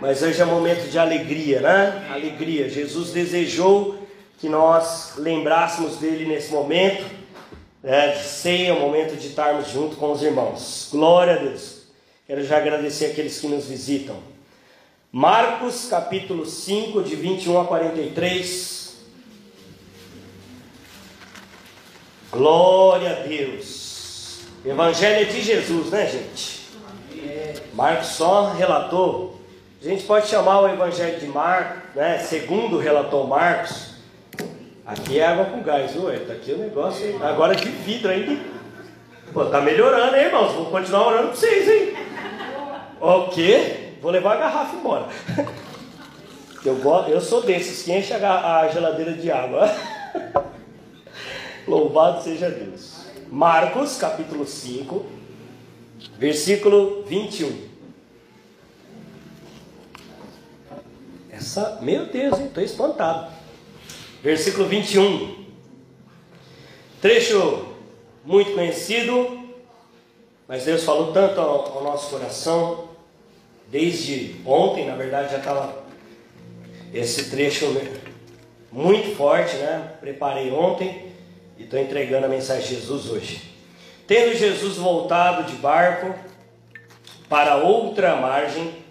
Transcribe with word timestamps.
Mas 0.00 0.22
hoje 0.22 0.40
é 0.40 0.44
momento 0.44 0.90
de 0.90 0.98
alegria, 0.98 1.60
né? 1.60 2.06
Alegria. 2.10 2.68
Jesus 2.68 3.10
desejou 3.10 3.98
que 4.38 4.48
nós 4.48 5.14
lembrássemos 5.16 5.96
dele 5.96 6.26
nesse 6.26 6.52
momento 6.52 7.04
né, 7.82 8.08
de 8.12 8.24
ceia, 8.24 8.74
o 8.74 8.80
momento 8.80 9.16
de 9.16 9.28
estarmos 9.28 9.68
junto 9.68 9.96
com 9.96 10.12
os 10.12 10.22
irmãos. 10.22 10.88
Glória 10.90 11.34
a 11.34 11.36
Deus. 11.36 11.84
Quero 12.26 12.44
já 12.44 12.56
agradecer 12.56 13.06
aqueles 13.06 13.38
que 13.38 13.46
nos 13.46 13.66
visitam. 13.66 14.16
Marcos 15.12 15.86
capítulo 15.88 16.44
5, 16.46 17.02
de 17.02 17.14
21 17.14 17.60
a 17.60 17.64
43. 17.66 18.96
Glória 22.32 23.10
a 23.10 23.20
Deus. 23.20 24.40
Evangelho 24.64 25.22
é 25.22 25.24
de 25.24 25.40
Jesus, 25.40 25.90
né, 25.90 26.06
gente? 26.06 26.64
Marcos 27.74 28.08
só 28.08 28.52
relatou. 28.52 29.33
A 29.84 29.86
gente 29.86 30.04
pode 30.04 30.28
chamar 30.28 30.62
o 30.62 30.68
Evangelho 30.68 31.20
de 31.20 31.26
Marcos, 31.26 31.94
né? 31.94 32.16
Segundo 32.16 32.78
relatou 32.78 33.26
Marcos. 33.26 33.90
Aqui 34.86 35.18
é 35.18 35.26
água 35.26 35.44
com 35.44 35.62
gás, 35.62 35.94
ué. 35.96 36.20
Tá 36.20 36.32
aqui 36.32 36.52
o 36.52 36.56
negócio, 36.56 37.06
hein? 37.06 37.18
agora 37.20 37.54
de 37.54 37.68
vidro 37.68 38.10
ainda. 38.10 38.40
Pô, 39.30 39.44
tá 39.44 39.60
melhorando, 39.60 40.16
hein, 40.16 40.24
irmãos? 40.24 40.52
Vou 40.52 40.66
continuar 40.70 41.08
orando 41.08 41.28
pra 41.28 41.36
vocês, 41.36 41.68
hein? 41.68 41.94
O 42.98 43.28
quê? 43.28 43.90
Vou 44.00 44.10
levar 44.10 44.36
a 44.36 44.40
garrafa 44.40 44.74
embora. 44.74 45.06
Eu, 46.64 46.76
gosto, 46.76 47.10
eu 47.10 47.20
sou 47.20 47.42
desses 47.42 47.82
que 47.82 47.92
enche 47.92 48.14
a, 48.14 48.60
a 48.60 48.68
geladeira 48.68 49.12
de 49.12 49.30
água. 49.30 49.70
Louvado 51.68 52.22
seja 52.22 52.48
Deus. 52.48 53.04
Marcos, 53.30 53.98
capítulo 53.98 54.46
5, 54.46 55.04
versículo 56.18 57.04
21. 57.06 57.73
Essa, 61.44 61.78
meu 61.82 62.06
Deus, 62.06 62.38
estou 62.38 62.64
espantado. 62.64 63.30
Versículo 64.22 64.66
21. 64.66 65.44
Trecho 67.02 67.66
muito 68.24 68.54
conhecido, 68.54 69.50
mas 70.48 70.64
Deus 70.64 70.84
falou 70.84 71.12
tanto 71.12 71.38
ao, 71.38 71.76
ao 71.76 71.84
nosso 71.84 72.08
coração, 72.08 72.88
desde 73.68 74.36
ontem, 74.46 74.86
na 74.86 74.96
verdade 74.96 75.32
já 75.32 75.36
estava 75.36 75.84
esse 76.94 77.28
trecho 77.28 77.66
muito 78.72 79.14
forte, 79.14 79.54
né? 79.56 79.96
Preparei 80.00 80.50
ontem 80.50 81.12
e 81.58 81.64
estou 81.64 81.78
entregando 81.78 82.24
a 82.24 82.28
mensagem 82.30 82.62
de 82.62 82.74
Jesus 82.76 83.10
hoje. 83.10 83.54
Tendo 84.06 84.34
Jesus 84.34 84.78
voltado 84.78 85.44
de 85.44 85.56
barco 85.56 86.18
para 87.28 87.56
outra 87.56 88.16
margem, 88.16 88.83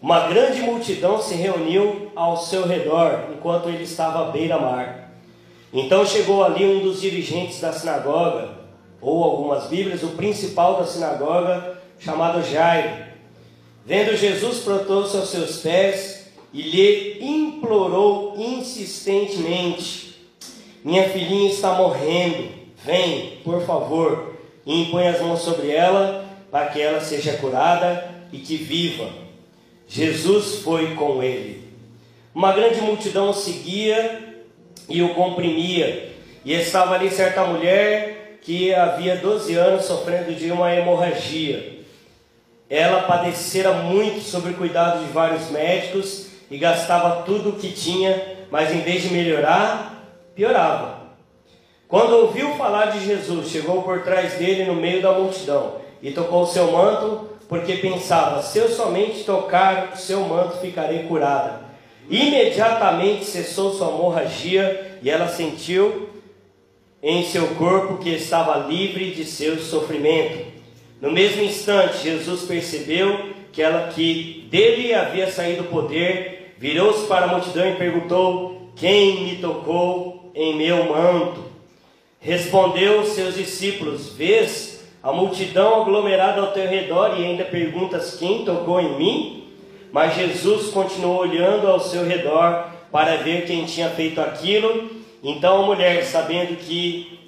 uma 0.00 0.28
grande 0.28 0.60
multidão 0.60 1.20
se 1.20 1.34
reuniu 1.34 2.10
ao 2.14 2.36
seu 2.36 2.66
redor 2.66 3.30
enquanto 3.32 3.68
ele 3.68 3.84
estava 3.84 4.28
à 4.28 4.30
beira-mar. 4.30 5.10
Então 5.72 6.06
chegou 6.06 6.44
ali 6.44 6.64
um 6.64 6.80
dos 6.80 7.00
dirigentes 7.00 7.60
da 7.60 7.72
sinagoga, 7.72 8.50
ou 9.00 9.24
algumas 9.24 9.66
Bíblias, 9.68 10.02
o 10.02 10.08
principal 10.08 10.78
da 10.78 10.86
sinagoga, 10.86 11.78
chamado 11.98 12.42
Jairo. 12.42 13.06
Vendo 13.84 14.16
Jesus, 14.16 14.58
protou-se 14.60 15.16
aos 15.16 15.28
seus 15.28 15.58
pés 15.58 16.28
e 16.52 16.62
lhe 16.62 17.18
implorou 17.24 18.34
insistentemente: 18.36 20.16
minha 20.84 21.08
filhinha 21.08 21.50
está 21.50 21.74
morrendo. 21.74 22.48
Vem, 22.84 23.38
por 23.42 23.62
favor, 23.62 24.34
e 24.64 24.82
impõe 24.82 25.08
as 25.08 25.20
mãos 25.20 25.40
sobre 25.40 25.72
ela, 25.72 26.24
para 26.50 26.66
que 26.66 26.80
ela 26.80 27.00
seja 27.00 27.36
curada 27.38 28.14
e 28.32 28.38
que 28.38 28.56
viva. 28.56 29.25
Jesus 29.86 30.56
foi 30.62 30.94
com 30.94 31.22
ele. 31.22 31.64
Uma 32.34 32.52
grande 32.52 32.80
multidão 32.80 33.30
o 33.30 33.34
seguia 33.34 34.44
e 34.88 35.02
o 35.02 35.14
comprimia. 35.14 36.12
E 36.44 36.52
estava 36.52 36.94
ali 36.94 37.10
certa 37.10 37.44
mulher 37.44 38.38
que 38.42 38.74
havia 38.74 39.16
12 39.16 39.54
anos 39.54 39.84
sofrendo 39.84 40.34
de 40.34 40.50
uma 40.50 40.72
hemorragia. 40.72 41.80
Ela 42.68 43.02
padecera 43.02 43.72
muito 43.72 44.20
sobre 44.20 44.52
o 44.52 44.56
cuidado 44.56 45.04
de 45.04 45.12
vários 45.12 45.50
médicos 45.50 46.26
e 46.50 46.58
gastava 46.58 47.22
tudo 47.22 47.50
o 47.50 47.56
que 47.56 47.72
tinha, 47.72 48.22
mas 48.50 48.72
em 48.72 48.80
vez 48.80 49.02
de 49.02 49.12
melhorar, 49.12 50.04
piorava. 50.34 51.06
Quando 51.88 52.16
ouviu 52.16 52.54
falar 52.56 52.86
de 52.86 53.04
Jesus, 53.04 53.48
chegou 53.48 53.82
por 53.82 54.02
trás 54.02 54.34
dele 54.34 54.64
no 54.64 54.74
meio 54.74 55.00
da 55.00 55.12
multidão 55.12 55.76
e 56.02 56.10
tocou 56.10 56.46
seu 56.46 56.70
manto, 56.72 57.28
porque 57.48 57.76
pensava: 57.76 58.42
se 58.42 58.58
eu 58.58 58.68
somente 58.68 59.24
tocar 59.24 59.92
o 59.94 59.96
seu 59.96 60.20
manto, 60.20 60.58
ficarei 60.58 61.04
curada. 61.04 61.64
Imediatamente 62.08 63.24
cessou 63.24 63.72
sua 63.72 63.88
hemorragia 63.88 64.98
e 65.02 65.10
ela 65.10 65.28
sentiu 65.28 66.08
em 67.02 67.24
seu 67.24 67.48
corpo 67.56 67.98
que 67.98 68.10
estava 68.10 68.66
livre 68.68 69.10
de 69.10 69.24
seu 69.24 69.58
sofrimento. 69.58 70.46
No 71.00 71.10
mesmo 71.10 71.42
instante, 71.42 72.04
Jesus 72.04 72.42
percebeu 72.42 73.30
que 73.52 73.60
ela 73.60 73.88
que 73.88 74.46
dele 74.50 74.94
havia 74.94 75.30
saído 75.30 75.62
o 75.62 75.66
poder, 75.66 76.54
virou-se 76.58 77.06
para 77.06 77.26
a 77.26 77.28
multidão 77.28 77.68
e 77.68 77.76
perguntou: 77.76 78.70
Quem 78.76 79.24
me 79.24 79.36
tocou? 79.36 80.16
em 80.36 80.54
meu 80.54 80.84
manto. 80.84 81.46
Respondeu 82.20 83.04
seus 83.06 83.34
discípulos: 83.34 84.12
Vês 84.12 84.75
a 85.06 85.12
multidão 85.12 85.82
aglomerada 85.82 86.40
ao 86.40 86.48
teu 86.48 86.66
redor 86.66 87.14
e 87.16 87.24
ainda 87.24 87.44
perguntas: 87.44 88.16
Quem 88.18 88.44
tocou 88.44 88.80
em 88.80 88.98
mim? 88.98 89.44
Mas 89.92 90.16
Jesus 90.16 90.72
continuou 90.72 91.18
olhando 91.20 91.68
ao 91.68 91.78
seu 91.78 92.04
redor 92.04 92.66
para 92.90 93.14
ver 93.18 93.46
quem 93.46 93.64
tinha 93.64 93.88
feito 93.88 94.20
aquilo. 94.20 94.90
Então 95.22 95.62
a 95.62 95.66
mulher, 95.66 96.04
sabendo 96.04 96.56
que 96.56 97.20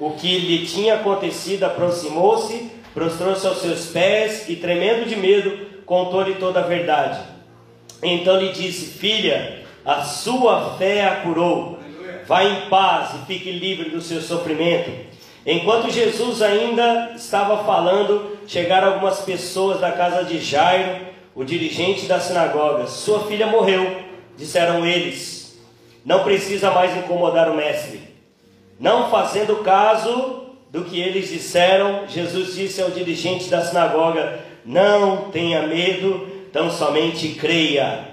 o 0.00 0.12
que 0.12 0.38
lhe 0.38 0.64
tinha 0.64 0.94
acontecido, 0.94 1.64
aproximou-se, 1.64 2.70
prostrou-se 2.94 3.46
aos 3.46 3.58
seus 3.58 3.88
pés 3.88 4.48
e, 4.48 4.56
tremendo 4.56 5.06
de 5.06 5.14
medo, 5.14 5.66
contou-lhe 5.84 6.36
toda 6.36 6.60
a 6.60 6.66
verdade. 6.66 7.20
Então 8.02 8.40
lhe 8.40 8.52
disse: 8.52 8.98
Filha, 8.98 9.64
a 9.84 10.00
sua 10.00 10.78
fé 10.78 11.04
a 11.04 11.16
curou 11.16 11.78
Vá 12.28 12.44
em 12.44 12.68
paz 12.68 13.14
e 13.14 13.26
fique 13.26 13.50
livre 13.50 13.88
do 13.88 14.02
seu 14.02 14.20
sofrimento. 14.20 15.07
Enquanto 15.50 15.90
Jesus 15.90 16.42
ainda 16.42 17.12
estava 17.16 17.64
falando, 17.64 18.36
chegaram 18.46 18.92
algumas 18.92 19.20
pessoas 19.20 19.80
da 19.80 19.90
casa 19.90 20.22
de 20.22 20.38
Jairo, 20.38 21.06
o 21.34 21.42
dirigente 21.42 22.04
da 22.04 22.20
sinagoga. 22.20 22.86
Sua 22.86 23.20
filha 23.20 23.46
morreu, 23.46 23.96
disseram 24.36 24.84
eles. 24.86 25.58
Não 26.04 26.22
precisa 26.22 26.70
mais 26.70 26.94
incomodar 26.94 27.50
o 27.50 27.56
mestre. 27.56 27.98
Não 28.78 29.10
fazendo 29.10 29.64
caso 29.64 30.48
do 30.70 30.84
que 30.84 31.00
eles 31.00 31.30
disseram, 31.30 32.06
Jesus 32.06 32.54
disse 32.54 32.82
ao 32.82 32.90
dirigente 32.90 33.48
da 33.48 33.64
sinagoga: 33.64 34.40
Não 34.66 35.30
tenha 35.30 35.66
medo, 35.66 36.28
tão 36.52 36.70
somente 36.70 37.30
creia. 37.30 38.04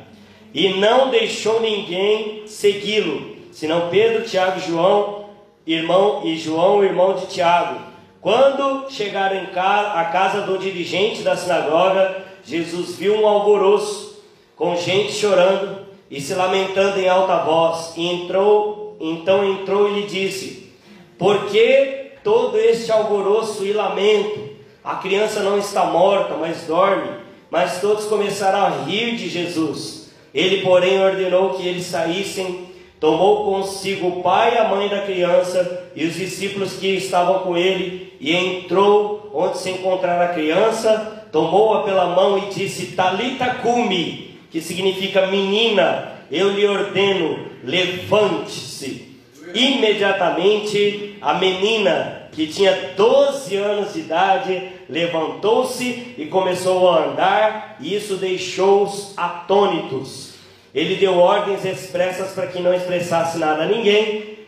E 0.53 0.69
não 0.69 1.09
deixou 1.09 1.59
ninguém 1.59 2.47
segui-lo 2.47 3.35
senão 3.51 3.89
Pedro, 3.89 4.23
Tiago 4.23 4.57
e 4.57 4.67
João, 4.69 5.24
irmão 5.65 6.21
e 6.23 6.37
João, 6.37 6.83
irmão 6.83 7.13
de 7.13 7.27
Tiago. 7.27 7.79
Quando 8.21 8.89
chegaram 8.89 9.41
a 9.47 10.05
casa 10.05 10.41
do 10.41 10.57
dirigente 10.57 11.21
da 11.21 11.35
sinagoga, 11.35 12.23
Jesus 12.43 12.95
viu 12.95 13.15
um 13.21 13.27
alvoroço, 13.27 14.23
com 14.55 14.75
gente 14.75 15.11
chorando 15.11 15.85
e 16.09 16.21
se 16.21 16.33
lamentando 16.33 16.99
em 16.99 17.09
alta 17.09 17.37
voz, 17.43 17.93
e 17.97 18.07
entrou, 18.07 18.97
então 18.99 19.43
entrou 19.43 19.89
e 19.89 20.01
lhe 20.01 20.07
disse: 20.07 20.71
Por 21.17 21.45
que 21.47 22.11
todo 22.23 22.57
este 22.57 22.91
alvoroço 22.91 23.65
e 23.65 23.73
lamento? 23.73 24.55
A 24.83 24.95
criança 24.95 25.41
não 25.41 25.57
está 25.57 25.85
morta, 25.85 26.35
mas 26.35 26.63
dorme. 26.63 27.09
Mas 27.49 27.79
todos 27.79 28.05
começaram 28.05 28.65
a 28.65 28.69
rir 28.85 29.15
de 29.15 29.29
Jesus. 29.29 30.11
Ele, 30.33 30.61
porém, 30.61 30.99
ordenou 30.99 31.51
que 31.51 31.67
eles 31.67 31.85
saíssem 31.85 32.67
Tomou 32.99 33.45
consigo 33.45 34.07
o 34.07 34.23
pai 34.23 34.55
e 34.55 34.57
a 34.57 34.67
mãe 34.67 34.87
da 34.87 35.01
criança 35.01 35.89
e 35.95 36.05
os 36.05 36.15
discípulos 36.15 36.73
que 36.73 36.87
estavam 36.87 37.39
com 37.39 37.57
ele, 37.57 38.13
e 38.19 38.33
entrou 38.33 39.29
onde 39.33 39.57
se 39.57 39.69
encontrara 39.69 40.25
a 40.25 40.33
criança, 40.33 41.27
tomou-a 41.31 41.83
pela 41.83 42.15
mão 42.15 42.37
e 42.37 42.53
disse: 42.53 42.95
Talita 42.95 43.55
cumi, 43.55 44.39
que 44.49 44.61
significa 44.61 45.27
menina, 45.27 46.13
eu 46.31 46.51
lhe 46.51 46.65
ordeno, 46.65 47.39
levante-se. 47.63 49.15
Imediatamente 49.53 51.17
a 51.21 51.33
menina, 51.35 52.29
que 52.31 52.47
tinha 52.47 52.93
12 52.95 53.55
anos 53.55 53.93
de 53.93 53.99
idade, 53.99 54.69
levantou-se 54.89 56.15
e 56.17 56.25
começou 56.25 56.89
a 56.89 57.05
andar, 57.05 57.77
e 57.79 57.95
isso 57.95 58.15
deixou-os 58.15 59.13
atônitos. 59.17 60.34
Ele 60.75 60.97
deu 60.97 61.17
ordens 61.17 61.63
expressas 61.63 62.33
para 62.33 62.47
que 62.47 62.61
não 62.61 62.73
expressasse 62.73 63.37
nada 63.37 63.63
a 63.63 63.65
ninguém 63.65 64.39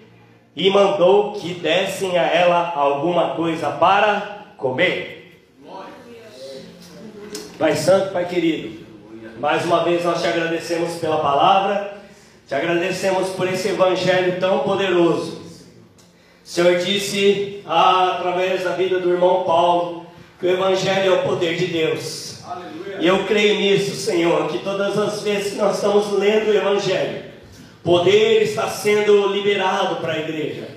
e 0.54 0.70
mandou 0.70 1.32
que 1.32 1.54
dessem 1.54 2.18
a 2.18 2.24
ela 2.24 2.74
alguma 2.76 3.30
coisa 3.36 3.70
para 3.70 4.46
comer. 4.58 5.46
Pai 7.58 7.76
Santo, 7.78 8.12
Pai 8.12 8.26
querido, 8.26 8.86
Mais 9.40 9.64
uma 9.64 9.86
vez 9.86 10.04
nós 10.04 10.22
te 10.22 10.28
agradecemos 10.28 10.96
pela 10.96 11.18
palavra, 11.20 11.98
te 12.46 12.54
agradecemos 12.54 13.30
por 13.30 13.48
esse 13.48 13.70
evangelho 13.70 14.38
tão 14.38 14.60
poderoso. 14.60 15.38
O 15.38 16.50
Senhor 16.50 16.78
disse 16.80 17.64
ah, 17.66 18.16
através 18.18 18.66
da 18.66 18.72
vida 18.72 19.00
do 19.00 19.12
irmão 19.12 19.44
Paulo 19.46 20.06
que 20.40 20.46
o 20.46 20.50
evangelho 20.50 21.14
é 21.14 21.20
o 21.20 21.24
poder 21.24 21.56
de 21.56 21.68
Deus. 21.68 22.27
E 23.00 23.08
eu 23.08 23.26
creio 23.26 23.56
nisso, 23.56 23.96
Senhor, 23.96 24.48
que 24.50 24.60
todas 24.60 24.98
as 24.98 25.22
vezes 25.22 25.54
que 25.54 25.58
nós 25.58 25.76
estamos 25.76 26.12
lendo 26.14 26.50
o 26.50 26.56
evangelho, 26.56 27.24
poder 27.84 28.42
está 28.42 28.68
sendo 28.70 29.28
liberado 29.28 29.98
para 29.98 30.14
a 30.14 30.20
igreja. 30.20 30.68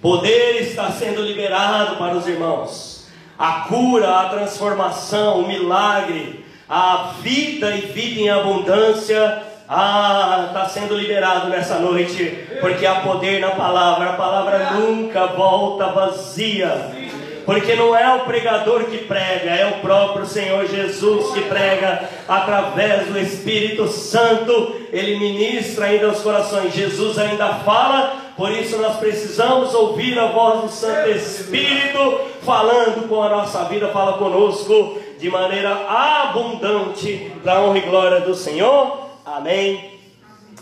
Poder 0.00 0.60
está 0.60 0.90
sendo 0.90 1.22
liberado 1.22 1.96
para 1.96 2.16
os 2.16 2.26
irmãos. 2.26 3.06
A 3.38 3.66
cura, 3.68 4.20
a 4.20 4.28
transformação, 4.28 5.40
o 5.40 5.48
milagre, 5.48 6.44
a 6.68 7.14
vida 7.22 7.74
e 7.76 7.80
vida 7.80 8.20
em 8.20 8.30
abundância 8.30 9.42
ah, 9.68 10.44
está 10.48 10.68
sendo 10.68 10.96
liberado 10.96 11.48
nessa 11.48 11.78
noite, 11.78 12.46
porque 12.60 12.86
há 12.86 13.00
poder 13.00 13.40
na 13.40 13.50
palavra, 13.50 14.10
a 14.10 14.12
palavra 14.12 14.70
nunca 14.72 15.26
volta 15.26 15.86
vazia. 15.86 17.05
Porque 17.46 17.76
não 17.76 17.96
é 17.96 18.12
o 18.16 18.24
pregador 18.24 18.86
que 18.86 18.98
prega, 18.98 19.50
é 19.50 19.66
o 19.68 19.80
próprio 19.80 20.26
Senhor 20.26 20.66
Jesus 20.66 21.32
que 21.32 21.42
prega 21.42 22.10
através 22.26 23.06
do 23.06 23.16
Espírito 23.16 23.86
Santo. 23.86 24.74
Ele 24.92 25.16
ministra 25.16 25.86
ainda 25.86 26.08
os 26.08 26.20
corações. 26.20 26.74
Jesus 26.74 27.16
ainda 27.16 27.54
fala, 27.60 28.16
por 28.36 28.50
isso 28.50 28.76
nós 28.78 28.96
precisamos 28.96 29.72
ouvir 29.74 30.18
a 30.18 30.26
voz 30.26 30.62
do 30.62 30.68
Santo 30.68 31.08
Espírito 31.08 32.20
falando 32.42 33.08
com 33.08 33.22
a 33.22 33.28
nossa 33.28 33.62
vida, 33.66 33.88
fala 33.88 34.18
conosco 34.18 34.98
de 35.20 35.30
maneira 35.30 35.70
abundante, 35.88 37.30
para 37.44 37.60
honra 37.60 37.78
e 37.78 37.82
glória 37.82 38.20
do 38.20 38.34
Senhor. 38.34 39.08
Amém 39.24 39.92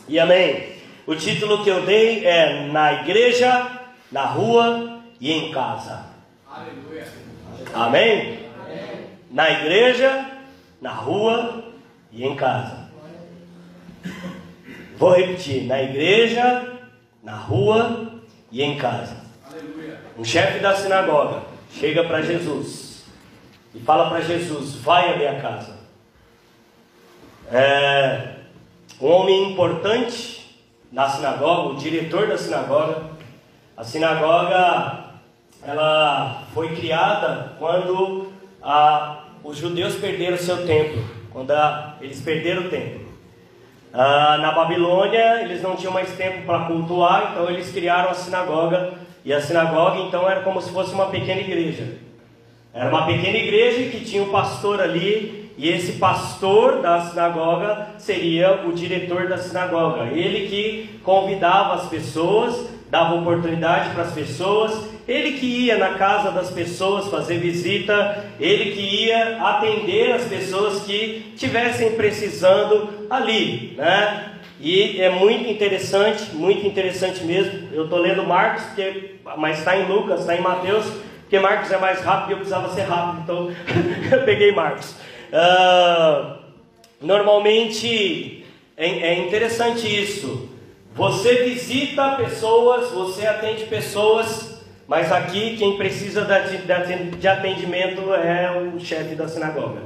e 0.07 0.21
amém. 0.21 0.75
O 1.07 1.15
título 1.15 1.65
que 1.65 1.71
eu 1.71 1.81
dei 1.81 2.27
é 2.27 2.69
Na 2.71 2.93
Igreja, 2.93 3.69
na 4.13 4.27
Rua 4.27 5.01
e 5.19 5.33
em 5.33 5.51
Casa. 5.51 6.14
Aleluia. 6.55 7.05
Amém? 7.75 8.39
amém? 8.63 9.09
Na 9.29 9.51
igreja, 9.51 10.31
na 10.81 10.93
rua 10.93 11.65
e 12.13 12.25
em 12.25 12.37
casa. 12.37 12.91
Vou 14.97 15.17
repetir: 15.17 15.65
na 15.65 15.83
igreja, 15.83 16.79
na 17.25 17.35
rua 17.35 18.21
e 18.53 18.63
em 18.63 18.79
casa. 18.79 19.17
Aleluia. 19.51 19.99
Um 20.17 20.23
chefe 20.23 20.61
da 20.61 20.77
sinagoga 20.77 21.43
chega 21.73 22.05
para 22.05 22.23
Jesus 22.23 23.05
e 23.75 23.81
fala 23.81 24.09
para 24.09 24.21
Jesus: 24.21 24.77
Vai 24.77 25.13
à 25.13 25.17
minha 25.17 25.41
casa. 25.41 25.77
É, 27.51 28.37
um 29.01 29.09
homem 29.09 29.51
importante 29.51 30.57
na 30.93 31.11
sinagoga, 31.11 31.71
o 31.71 31.77
diretor 31.77 32.29
da 32.29 32.39
sinagoga. 32.39 33.13
A 33.77 33.83
sinagoga 33.83 35.04
ela 35.67 36.43
foi 36.53 36.75
criada 36.77 37.53
quando 37.59 38.33
a, 38.63 39.25
os 39.43 39.57
judeus 39.57 39.95
perderam 39.97 40.37
seu 40.37 40.67
templo, 40.67 41.03
quando 41.31 41.51
a, 41.53 41.97
eles 42.01 42.21
perderam 42.21 42.63
o 42.63 42.69
templo. 42.69 43.05
Ah, 43.93 44.39
na 44.39 44.53
Babilônia 44.53 45.43
eles 45.43 45.63
não 45.63 45.77
tinham 45.77 45.93
mais 45.93 46.11
tempo 46.17 46.45
para 46.45 46.65
cultuar, 46.65 47.31
então 47.33 47.49
eles 47.49 47.71
criaram 47.73 48.11
a 48.11 48.15
sinagoga 48.15 48.95
e 49.25 49.33
a 49.33 49.41
sinagoga 49.41 50.01
então 50.01 50.29
era 50.29 50.41
como 50.41 50.61
se 50.61 50.71
fosse 50.71 50.93
uma 50.93 51.07
pequena 51.07 51.41
igreja. 51.41 51.99
Era 52.75 52.91
uma 52.91 53.07
pequena 53.07 53.39
igreja 53.39 53.89
que 53.91 54.05
tinha 54.05 54.23
um 54.23 54.31
pastor 54.31 54.81
ali, 54.81 55.53
e 55.57 55.69
esse 55.69 55.93
pastor 55.93 56.83
da 56.83 57.03
sinagoga 57.03 57.91
seria 57.99 58.67
o 58.67 58.73
diretor 58.73 59.29
da 59.29 59.39
sinagoga. 59.39 60.07
Ele 60.07 60.49
que 60.49 60.99
convidava 61.05 61.75
as 61.75 61.89
pessoas, 61.89 62.69
dava 62.91 63.15
oportunidade 63.15 63.91
para 63.91 64.03
as 64.03 64.13
pessoas, 64.13 64.94
ele 65.07 65.33
que 65.33 65.47
ia 65.47 65.77
na 65.77 65.95
casa 65.95 66.31
das 66.31 66.51
pessoas 66.51 67.09
fazer 67.09 67.39
visita, 67.39 68.25
ele 68.41 68.73
que 68.73 68.81
ia 68.81 69.43
atender 69.43 70.13
as 70.13 70.25
pessoas 70.25 70.83
que 70.85 71.33
tivessem 71.37 71.93
precisando 71.93 73.07
ali, 73.11 73.75
né? 73.77 74.31
E 74.61 75.01
é 75.01 75.11
muito 75.11 75.49
interessante, 75.49 76.35
muito 76.35 76.67
interessante 76.67 77.23
mesmo. 77.25 77.69
Eu 77.73 77.85
estou 77.85 77.99
lendo 77.99 78.25
Marcos, 78.25 78.65
porque, 78.65 79.17
mas 79.37 79.59
está 79.59 79.77
em 79.77 79.87
Lucas, 79.87 80.21
está 80.21 80.35
em 80.35 80.41
Mateus, 80.41 80.87
porque 81.21 81.39
Marcos 81.39 81.71
é 81.71 81.77
mais 81.77 82.01
rápido 82.01 82.31
e 82.31 82.33
eu 82.33 82.37
precisava 82.39 82.73
ser 82.75 82.83
rápido, 82.83 83.21
então 83.23 83.51
eu 84.11 84.25
peguei 84.25 84.53
Marcos. 84.53 84.95
Uh, 85.33 86.39
normalmente 87.01 88.45
é, 88.77 88.87
é 88.87 89.19
interessante 89.19 89.87
isso. 89.87 90.49
Você 90.95 91.43
visita 91.45 92.13
pessoas, 92.13 92.91
você 92.93 93.27
atende 93.27 93.65
pessoas, 93.65 94.54
mas 94.87 95.11
aqui 95.11 95.57
quem 95.57 95.77
precisa 95.77 96.27
de 97.19 97.29
atendimento 97.29 98.15
é 98.15 98.51
o 98.75 98.79
chefe 98.79 99.15
da 99.15 99.27
sinagoga. 99.27 99.81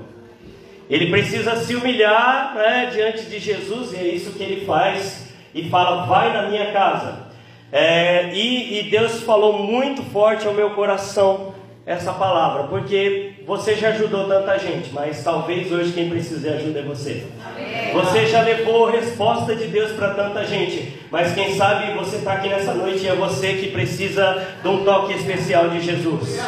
Ele 0.90 1.10
precisa 1.10 1.56
se 1.56 1.74
humilhar 1.74 2.54
né, 2.54 2.90
diante 2.92 3.26
de 3.26 3.38
Jesus, 3.38 3.92
e 3.92 3.96
é 3.96 4.06
isso 4.06 4.32
que 4.32 4.42
ele 4.42 4.64
faz, 4.64 5.28
e 5.54 5.68
fala: 5.68 6.06
Vai 6.06 6.32
na 6.32 6.48
minha 6.48 6.72
casa. 6.72 7.28
É, 7.70 8.30
e, 8.32 8.80
e 8.80 8.82
Deus 8.90 9.22
falou 9.22 9.58
muito 9.58 10.02
forte 10.02 10.46
ao 10.46 10.54
meu 10.54 10.70
coração 10.70 11.52
essa 11.84 12.12
palavra, 12.12 12.64
porque 12.64 13.34
você 13.46 13.74
já 13.74 13.88
ajudou 13.90 14.26
tanta 14.26 14.58
gente, 14.58 14.90
mas 14.92 15.22
talvez 15.22 15.70
hoje 15.70 15.92
quem 15.92 16.08
precisa 16.08 16.40
de 16.40 16.48
ajuda 16.54 16.80
é 16.80 16.82
você. 16.82 17.26
Amém. 17.46 17.67
Você 17.92 18.26
já 18.26 18.42
levou 18.42 18.90
resposta 18.90 19.54
de 19.54 19.66
Deus 19.66 19.92
para 19.92 20.14
tanta 20.14 20.44
gente, 20.44 20.98
mas 21.10 21.34
quem 21.34 21.56
sabe 21.56 21.94
você 21.94 22.16
está 22.16 22.34
aqui 22.34 22.48
nessa 22.48 22.74
noite 22.74 23.04
e 23.04 23.08
é 23.08 23.14
você 23.14 23.54
que 23.54 23.70
precisa 23.70 24.46
de 24.62 24.68
um 24.68 24.84
toque 24.84 25.14
especial 25.14 25.68
de 25.68 25.80
Jesus. 25.80 26.38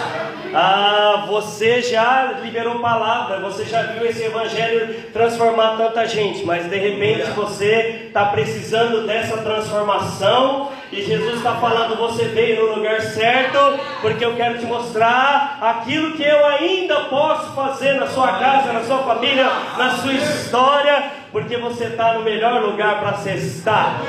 Ah, 0.53 1.27
você 1.29 1.81
já 1.81 2.39
liberou 2.43 2.81
palavra, 2.81 3.39
você 3.39 3.65
já 3.65 3.83
viu 3.83 4.05
esse 4.05 4.25
evangelho 4.25 5.11
transformar 5.13 5.77
tanta 5.77 6.07
gente, 6.09 6.45
mas 6.45 6.69
de 6.69 6.77
repente 6.77 7.31
você 7.31 8.07
está 8.07 8.27
precisando 8.27 9.07
dessa 9.07 9.39
transformação 9.39 10.71
e 10.93 11.03
Jesus 11.03 11.37
está 11.37 11.55
falando: 11.57 11.97
você 11.97 12.25
veio 12.25 12.67
no 12.67 12.75
lugar 12.75 13.01
certo, 13.01 13.59
porque 14.01 14.25
eu 14.25 14.35
quero 14.35 14.59
te 14.59 14.67
mostrar 14.67 15.59
aquilo 15.61 16.17
que 16.17 16.25
eu 16.25 16.45
ainda 16.45 17.05
posso 17.05 17.55
fazer 17.55 17.93
na 17.95 18.09
sua 18.09 18.39
casa, 18.39 18.73
na 18.73 18.83
sua 18.83 18.99
família, 18.99 19.49
na 19.79 19.91
sua 19.99 20.13
história, 20.13 21.13
porque 21.31 21.57
você 21.57 21.85
está 21.85 22.15
no 22.15 22.23
melhor 22.23 22.61
lugar 22.61 22.99
para 22.99 23.15
se 23.19 23.31
estar. 23.31 24.01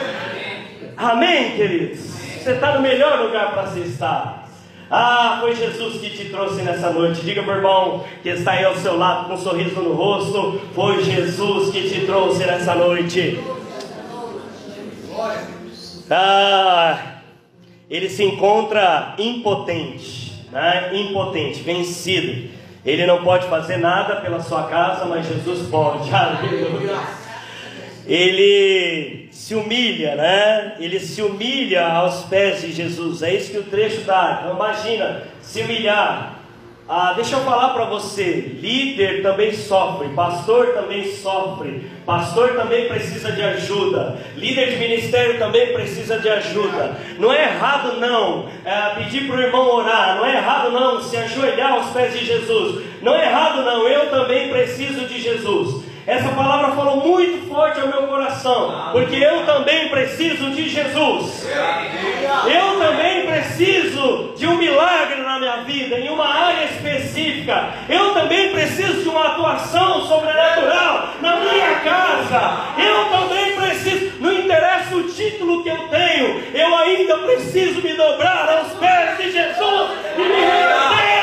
Amém, 0.98 1.52
queridos? 1.56 2.00
Você 2.00 2.54
está 2.54 2.74
no 2.74 2.82
melhor 2.82 3.20
lugar 3.20 3.52
para 3.52 3.68
se 3.68 3.82
estar. 3.82 4.41
Ah, 4.94 5.38
foi 5.40 5.56
Jesus 5.56 6.02
que 6.02 6.10
te 6.10 6.26
trouxe 6.26 6.62
nessa 6.64 6.90
noite. 6.90 7.22
Diga 7.22 7.42
o 7.42 7.50
irmão 7.50 8.04
que 8.22 8.28
está 8.28 8.52
aí 8.52 8.66
ao 8.66 8.76
seu 8.76 8.98
lado 8.98 9.28
com 9.28 9.36
um 9.36 9.38
sorriso 9.38 9.82
no 9.82 9.94
rosto. 9.94 10.60
Foi 10.76 11.02
Jesus 11.02 11.72
que 11.72 11.90
te 11.90 12.06
trouxe 12.06 12.40
nessa 12.40 12.76
noite. 12.76 13.40
Ah, 16.10 17.22
ele 17.90 18.10
se 18.10 18.22
encontra 18.26 19.16
impotente, 19.18 20.46
né? 20.52 20.94
impotente, 20.94 21.62
vencido. 21.62 22.50
Ele 22.86 23.06
não 23.06 23.24
pode 23.24 23.48
fazer 23.48 23.78
nada 23.78 24.18
pela 24.18 24.42
sua 24.42 24.64
casa, 24.64 25.06
mas 25.06 25.26
Jesus 25.26 25.70
pode. 25.70 26.10
Aleluia. 26.14 27.21
Ele 28.12 29.30
se 29.32 29.56
humilha, 29.56 30.16
né? 30.16 30.76
Ele 30.80 31.00
se 31.00 31.22
humilha 31.22 31.88
aos 31.88 32.24
pés 32.26 32.62
de 32.62 32.74
Jesus. 32.74 33.24
É 33.24 33.34
isso 33.34 33.52
que 33.52 33.58
o 33.58 33.64
trecho 33.64 34.02
dá. 34.02 34.42
Então, 34.42 34.56
imagina 34.56 35.24
se 35.42 35.62
humilhar 35.62 36.42
ah, 36.94 37.14
deixa 37.14 37.38
eu 37.38 37.40
falar 37.46 37.70
para 37.70 37.86
você: 37.86 38.58
líder 38.60 39.22
também 39.22 39.54
sofre, 39.54 40.10
pastor 40.10 40.74
também 40.74 41.10
sofre, 41.16 41.90
pastor 42.06 42.50
também 42.56 42.90
precisa 42.90 43.32
de 43.32 43.42
ajuda, 43.42 44.18
líder 44.36 44.72
de 44.72 44.76
ministério 44.76 45.40
também 45.40 45.72
precisa 45.72 46.20
de 46.20 46.28
ajuda. 46.28 46.98
Não 47.18 47.32
é 47.32 47.44
errado, 47.44 47.98
não, 47.98 48.50
é, 48.66 48.96
pedir 48.96 49.26
para 49.26 49.38
o 49.38 49.42
irmão 49.42 49.74
orar, 49.74 50.18
não 50.18 50.26
é 50.26 50.36
errado, 50.36 50.70
não, 50.70 51.02
se 51.02 51.16
ajoelhar 51.16 51.72
aos 51.72 51.92
pés 51.92 52.12
de 52.12 52.26
Jesus, 52.26 52.84
não 53.02 53.16
é 53.16 53.26
errado, 53.26 53.64
não, 53.64 53.88
eu 53.88 54.10
também 54.10 54.50
preciso 54.50 55.06
de 55.06 55.18
Jesus. 55.18 55.81
Essa 56.08 56.30
palavra 56.30 56.72
falou 56.72 56.98
muito 56.98 57.48
forte 57.48 57.80
ao 57.80 57.88
meu 57.88 58.08
coração, 58.08 58.90
porque 58.92 59.16
eu 59.16 59.46
também 59.46 59.90
preciso 59.90 60.50
de 60.50 60.68
Jesus. 60.68 61.48
Eu 62.46 62.80
também 62.80 63.28
preciso 63.28 64.34
de 64.36 64.48
um 64.48 64.58
milagre 64.58 65.22
na 65.22 65.38
minha 65.40 65.58
vida, 65.58 66.00
em 66.00 66.10
uma 66.10 66.28
área 66.28 66.66
específica. 66.66 67.70
Eu 67.88 68.14
também 68.14 68.52
preciso 68.52 69.04
de 69.04 69.10
uma 69.10 69.28
atuação 69.28 70.06
sobrenatural 70.08 71.10
na 71.22 71.36
minha 71.36 71.76
casa. 71.82 72.58
Eu 72.78 73.06
também 73.10 73.56
preciso, 73.56 74.14
não 74.20 74.34
interessa 74.34 74.96
o 74.96 75.04
título 75.04 75.62
que 75.62 75.70
eu 75.70 75.88
tenho, 75.90 76.44
eu 76.54 76.78
ainda 76.78 77.18
preciso 77.20 77.82
me 77.82 77.94
dobrar 77.94 78.50
aos 78.50 78.74
pés 78.74 79.18
de 79.18 79.32
Jesus 79.32 79.92
e 80.18 80.22
me 80.22 80.42
render 80.42 81.21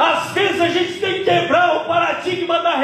As 0.00 0.32
vezes 0.32 0.58
a 0.58 0.68
gente 0.68 0.94
tem 0.94 1.18
que 1.18 1.24
quebrar 1.24 1.76
o 1.76 1.80
paradigma 1.80 2.60
da 2.60 2.76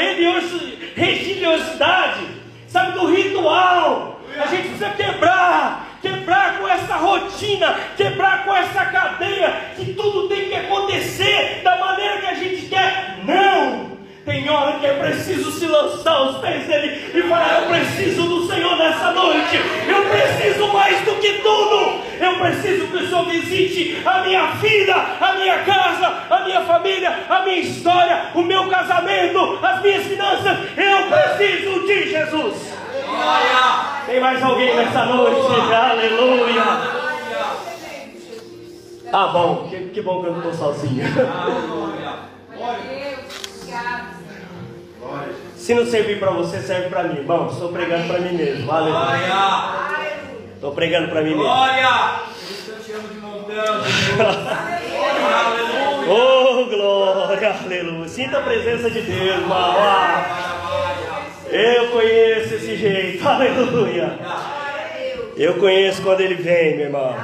religiosidade, 0.95 2.27
sabe, 2.69 2.93
do 2.93 3.07
ritual. 3.07 4.21
A 4.39 4.45
gente 4.49 4.69
precisa 4.69 4.91
quebrar, 4.91 5.97
quebrar 6.03 6.59
com 6.59 6.69
essa 6.69 6.97
rotina, 6.97 7.75
quebrar 7.97 8.45
com 8.45 8.55
essa 8.55 8.85
cadeia, 8.85 9.51
que 9.77 9.95
tudo 9.95 10.29
tem 10.29 10.51
que 10.51 10.57
acontecer 10.57 11.63
da 11.65 11.79
maneira 11.79 12.19
que 12.19 12.27
a 12.27 12.35
gente 12.35 12.67
quer. 12.67 13.17
Não! 13.25 13.97
Tem 14.27 14.51
hora 14.51 14.79
que 14.79 14.85
é 14.85 14.93
preciso 14.93 15.51
se 15.53 15.67
lançar 15.67 16.13
aos 16.13 16.37
pés 16.43 16.67
dele 16.67 17.13
e 17.15 17.23
falar: 17.23 17.63
Eu 17.63 17.69
preciso 17.69 18.25
do 18.25 18.47
Senhor 18.47 18.77
nessa 18.77 19.13
noite. 19.13 19.57
Eu 19.89 20.05
preciso 20.05 20.69
mais 20.69 21.01
do 21.07 21.15
que 21.15 21.33
tudo. 21.39 22.06
Eu 22.21 22.39
preciso 22.39 22.87
que 22.89 22.97
o 22.97 23.09
Senhor 23.09 23.25
visite 23.27 24.03
a 24.05 24.21
minha 24.21 24.47
vida, 24.53 24.95
a 24.95 25.35
minha 25.35 25.59
casa, 25.65 26.23
a 26.31 26.45
minha 26.45 26.61
família, 26.63 27.25
a 27.29 27.41
minha 27.43 27.59
história, 27.59 28.31
o 28.35 28.43
meu 28.43 28.69
casamento, 28.69 29.59
as 29.63 29.83
minhas 29.83 30.05
finanças. 30.05 30.59
Eu 30.77 31.09
preciso 31.11 31.87
de 31.87 32.11
Jesus. 32.11 32.75
Tem 34.07 34.21
mais 34.21 34.43
alguém 34.43 34.75
nessa 34.77 35.05
noite? 35.07 35.73
Aleluia. 35.73 36.63
Ah, 39.13 39.29
bom, 39.29 39.69
que, 39.69 39.89
que 39.91 40.03
bom 40.03 40.21
que 40.21 40.27
eu 40.27 40.33
não 40.33 40.51
estou 40.51 40.55
sozinho. 40.55 41.05
Se 45.57 45.75
não 45.75 45.87
servir 45.87 46.19
para 46.19 46.31
você, 46.31 46.61
serve 46.61 46.89
para 46.89 47.05
mim. 47.05 47.23
Bom, 47.25 47.49
estou 47.51 47.73
pregando 47.73 48.07
para 48.07 48.21
mim 48.21 48.37
mesmo. 48.37 48.71
Aleluia. 48.71 49.96
Estou 50.67 50.75
pregando 50.75 51.09
para 51.11 51.23
mim 51.23 51.29
mesmo. 51.29 51.45
Glória! 51.45 51.89
oh, 56.09 56.65
glória, 56.67 57.55
aleluia. 57.65 58.09
Sinta 58.09 58.39
a 58.39 58.43
presença 58.43 58.91
de 58.91 59.01
Deus. 59.01 59.45
Eu 61.49 61.91
conheço 61.93 62.55
esse 62.57 62.77
jeito, 62.77 63.23
aleluia. 63.29 64.19
Eu 65.37 65.55
conheço 65.55 66.03
quando 66.03 66.23
ele 66.23 66.35
vem, 66.35 66.79
meu 66.79 66.87
irmão. 66.87 67.15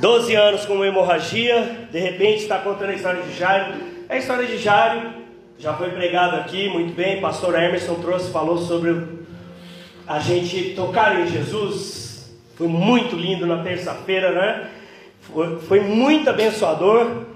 12 0.00 0.34
anos 0.34 0.66
com 0.66 0.84
hemorragia, 0.84 1.86
de 1.92 2.00
repente 2.00 2.42
está 2.42 2.58
contando 2.58 2.90
a 2.90 2.94
história 2.94 3.22
de 3.22 3.38
Jairo. 3.38 3.74
A 4.08 4.16
história 4.16 4.44
de 4.44 4.58
Jairo, 4.58 5.12
já 5.56 5.72
foi 5.74 5.90
pregado 5.90 6.34
aqui 6.34 6.68
muito 6.68 6.94
bem. 6.94 7.20
Pastor 7.20 7.54
Emerson 7.54 7.94
trouxe, 7.94 8.32
falou 8.32 8.58
sobre 8.58 9.17
a 10.08 10.18
gente 10.18 10.74
tocar 10.74 11.20
em 11.20 11.26
Jesus. 11.26 12.32
Foi 12.56 12.66
muito 12.66 13.14
lindo 13.14 13.46
na 13.46 13.62
terça-feira, 13.62 14.32
né? 14.32 14.70
Foi, 15.20 15.60
foi 15.60 15.80
muito 15.80 16.30
abençoador. 16.30 17.26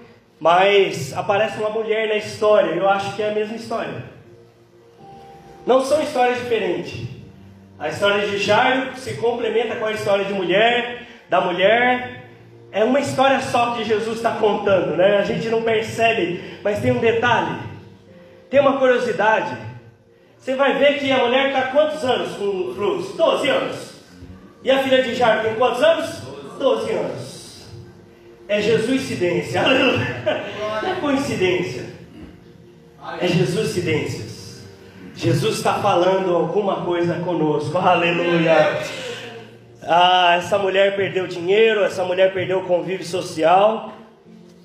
Mas 0.40 1.16
aparece 1.16 1.58
uma 1.58 1.70
mulher 1.70 2.08
na 2.08 2.16
história, 2.16 2.70
eu 2.70 2.88
acho 2.88 3.14
que 3.14 3.22
é 3.22 3.30
a 3.30 3.34
mesma 3.34 3.54
história. 3.54 4.02
Não 5.64 5.84
são 5.84 6.02
histórias 6.02 6.38
diferentes. 6.38 7.06
A 7.78 7.88
história 7.88 8.26
de 8.26 8.38
Jairo 8.38 8.96
se 8.96 9.14
complementa 9.14 9.76
com 9.76 9.84
a 9.84 9.92
história 9.92 10.24
de 10.24 10.32
mulher, 10.32 11.06
da 11.30 11.40
mulher. 11.40 12.24
É 12.72 12.82
uma 12.82 12.98
história 12.98 13.40
só 13.40 13.74
que 13.74 13.84
Jesus 13.84 14.16
está 14.16 14.32
contando, 14.32 14.96
né? 14.96 15.18
A 15.18 15.22
gente 15.22 15.48
não 15.48 15.62
percebe, 15.62 16.58
mas 16.64 16.80
tem 16.80 16.90
um 16.90 16.98
detalhe, 16.98 17.60
tem 18.50 18.58
uma 18.58 18.78
curiosidade. 18.78 19.56
Você 20.42 20.56
vai 20.56 20.76
ver 20.76 20.98
que 20.98 21.12
a 21.12 21.18
mulher 21.18 21.50
está 21.50 21.68
quantos 21.68 22.02
anos 22.02 22.34
com 22.34 22.74
fluxo? 22.74 23.16
12 23.16 23.48
anos. 23.48 23.92
E 24.64 24.72
a 24.72 24.82
filha 24.82 25.00
de 25.00 25.14
Jairo 25.14 25.42
tem 25.42 25.54
quantos 25.54 25.80
anos? 25.80 26.20
12 26.58 26.90
anos. 26.90 27.66
É 28.48 28.60
Jesuscidência. 28.60 29.62
Não 29.62 30.90
é 30.90 30.94
coincidência. 31.00 31.84
É 33.20 33.28
Jesuscidência. 33.28 34.24
Jesus 35.14 35.58
está 35.58 35.74
falando 35.74 36.34
alguma 36.34 36.84
coisa 36.84 37.14
conosco, 37.20 37.78
aleluia. 37.78 38.82
Ah, 39.80 40.34
essa 40.38 40.58
mulher 40.58 40.96
perdeu 40.96 41.28
dinheiro, 41.28 41.84
essa 41.84 42.02
mulher 42.02 42.34
perdeu 42.34 42.58
o 42.58 42.64
convívio 42.64 43.06
social. 43.06 43.92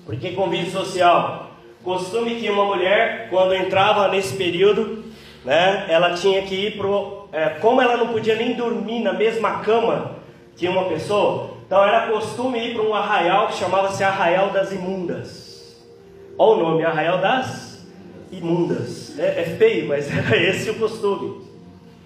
Por 0.04 0.16
que 0.16 0.32
convívio 0.32 0.72
social? 0.72 1.52
Costume 1.84 2.34
que 2.34 2.50
uma 2.50 2.64
mulher, 2.64 3.28
quando 3.30 3.54
entrava 3.54 4.08
nesse 4.08 4.36
período, 4.36 5.07
né, 5.44 5.86
ela 5.88 6.14
tinha 6.14 6.42
que 6.42 6.54
ir 6.54 6.76
pro, 6.76 7.28
é, 7.32 7.48
como 7.60 7.80
ela 7.80 7.96
não 7.96 8.08
podia 8.08 8.36
nem 8.36 8.54
dormir 8.54 9.00
na 9.00 9.12
mesma 9.12 9.60
cama 9.60 10.16
que 10.56 10.66
uma 10.68 10.84
pessoa, 10.84 11.50
então 11.66 11.82
era 11.84 12.08
costume 12.08 12.58
ir 12.58 12.74
para 12.74 12.82
um 12.82 12.94
arraial 12.94 13.48
que 13.48 13.54
chamava-se 13.54 14.02
Arraial 14.02 14.50
das 14.50 14.72
Imundas. 14.72 15.76
Olha 16.38 16.64
o 16.64 16.70
nome, 16.70 16.84
Arraial 16.84 17.18
das 17.18 17.86
imundas. 18.32 19.18
É, 19.18 19.42
é 19.42 19.44
feio, 19.58 19.88
mas 19.88 20.08
era 20.14 20.36
esse 20.36 20.70
o 20.70 20.74
costume. 20.74 21.42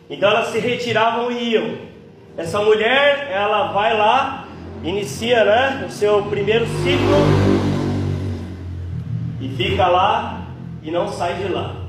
Então 0.09 0.31
elas 0.31 0.49
se 0.49 0.59
retiravam 0.59 1.31
e 1.31 1.53
iam. 1.53 1.77
Essa 2.37 2.61
mulher, 2.61 3.29
ela 3.31 3.73
vai 3.73 3.97
lá, 3.97 4.49
inicia 4.83 5.45
né, 5.45 5.85
o 5.87 5.91
seu 5.91 6.23
primeiro 6.25 6.67
ciclo 6.67 7.17
e 9.41 9.49
fica 9.51 9.87
lá 9.87 10.47
e 10.83 10.91
não 10.91 11.09
sai 11.09 11.35
de 11.35 11.49
lá. 11.49 11.82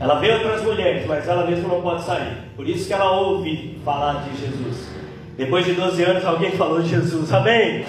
Ela 0.00 0.14
vê 0.14 0.32
outras 0.32 0.62
mulheres, 0.62 1.04
mas 1.06 1.28
ela 1.28 1.46
mesma 1.46 1.68
não 1.68 1.82
pode 1.82 2.02
sair. 2.02 2.38
Por 2.56 2.66
isso 2.66 2.86
que 2.86 2.92
ela 2.94 3.12
ouve 3.12 3.78
falar 3.84 4.24
de 4.24 4.40
Jesus. 4.40 4.88
Depois 5.36 5.66
de 5.66 5.74
12 5.74 6.02
anos, 6.02 6.24
alguém 6.24 6.52
falou 6.52 6.80
de 6.80 6.88
Jesus, 6.88 7.30
amém? 7.32 7.84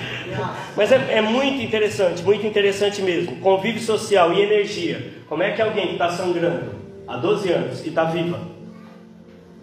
Mas 0.76 0.92
é, 0.92 1.18
é, 1.18 1.22
muito 1.22 1.62
interessante, 1.62 2.22
muito 2.22 2.46
interessante 2.46 3.02
mesmo. 3.02 3.38
Convívio 3.38 3.82
social 3.82 4.34
e 4.34 4.42
energia. 4.42 5.14
Como 5.28 5.42
é 5.42 5.52
que 5.52 5.62
alguém 5.62 5.88
que 5.88 5.94
está 5.94 6.10
sangrando 6.10 6.76
há 7.08 7.16
12 7.16 7.50
anos 7.50 7.86
e 7.86 7.90
está 7.90 8.04
viva? 8.04 8.40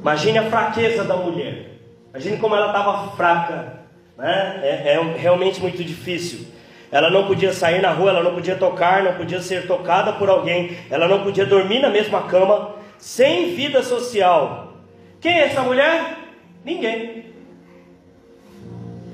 Imagine 0.00 0.38
a 0.38 0.44
fraqueza 0.44 1.04
da 1.04 1.16
mulher. 1.16 1.80
Imagine 2.10 2.38
como 2.38 2.56
ela 2.56 2.68
estava 2.68 3.10
fraca. 3.14 3.80
Né? 4.16 4.60
É, 4.62 4.94
é 4.94 5.16
realmente 5.18 5.60
muito 5.60 5.84
difícil. 5.84 6.46
Ela 6.90 7.10
não 7.10 7.26
podia 7.26 7.52
sair 7.52 7.82
na 7.82 7.92
rua, 7.92 8.10
ela 8.10 8.22
não 8.22 8.34
podia 8.34 8.56
tocar, 8.56 9.02
não 9.02 9.14
podia 9.14 9.42
ser 9.42 9.66
tocada 9.66 10.12
por 10.14 10.28
alguém, 10.28 10.76
ela 10.90 11.06
não 11.06 11.22
podia 11.22 11.44
dormir 11.44 11.80
na 11.80 11.90
mesma 11.90 12.22
cama, 12.22 12.76
sem 12.98 13.54
vida 13.54 13.82
social. 13.82 14.74
Quem 15.20 15.38
é 15.38 15.46
essa 15.46 15.62
mulher? 15.62 16.16
Ninguém 16.64 17.28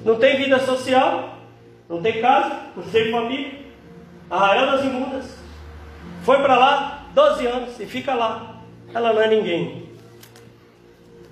não 0.04 0.16
tem 0.16 0.36
vida 0.36 0.60
social, 0.60 1.38
não 1.88 2.02
tem 2.02 2.20
casa, 2.20 2.60
não 2.76 2.82
tem 2.82 3.10
família. 3.10 3.64
Arraial 4.30 4.66
das 4.66 4.84
Imundas. 4.84 5.36
Foi 6.22 6.38
para 6.38 6.56
lá 6.56 7.06
12 7.14 7.46
anos 7.46 7.80
e 7.80 7.86
fica 7.86 8.14
lá. 8.14 8.60
Ela 8.92 9.12
não 9.12 9.22
é 9.22 9.28
ninguém. 9.28 9.88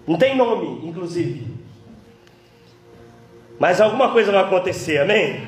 Não 0.07 0.17
tem 0.17 0.37
nome, 0.37 0.87
inclusive. 0.87 1.47
Mas 3.59 3.81
alguma 3.81 4.11
coisa 4.11 4.33
vai 4.33 4.43
acontecer, 4.43 4.99
amém? 4.99 5.47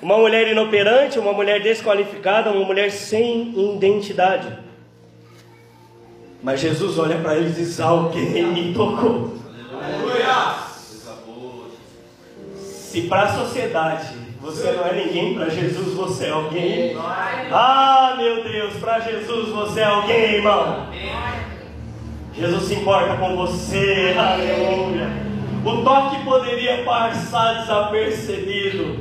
Uma 0.00 0.16
mulher 0.16 0.48
inoperante, 0.48 1.18
uma 1.18 1.32
mulher 1.32 1.60
desqualificada, 1.60 2.50
uma 2.50 2.64
mulher 2.64 2.90
sem 2.90 3.74
identidade. 3.74 4.46
Mas 6.42 6.60
Jesus 6.60 6.98
olha 6.98 7.18
para 7.18 7.36
eles 7.36 7.58
e 7.58 7.62
diz: 7.62 7.80
Alguém 7.80 8.46
me 8.46 8.72
tocou. 8.72 9.36
Aleluia! 9.72 10.68
Se 12.62 13.02
para 13.02 13.22
a 13.22 13.32
sociedade 13.34 14.28
você 14.40 14.70
não 14.72 14.86
é 14.86 15.04
ninguém, 15.04 15.34
para 15.34 15.48
Jesus 15.48 15.94
você 15.94 16.26
é 16.26 16.30
alguém. 16.30 16.96
Ah, 17.52 18.14
meu 18.16 18.42
Deus, 18.44 18.74
para 18.74 19.00
Jesus 19.00 19.48
você 19.48 19.80
é 19.80 19.84
alguém, 19.84 20.34
irmão. 20.36 20.86
Jesus 22.34 22.64
se 22.64 22.74
importa 22.74 23.16
com 23.16 23.36
você, 23.36 24.14
aleluia. 24.16 25.10
O 25.64 25.82
toque 25.82 26.24
poderia 26.24 26.84
passar 26.84 27.60
desapercebido, 27.60 29.00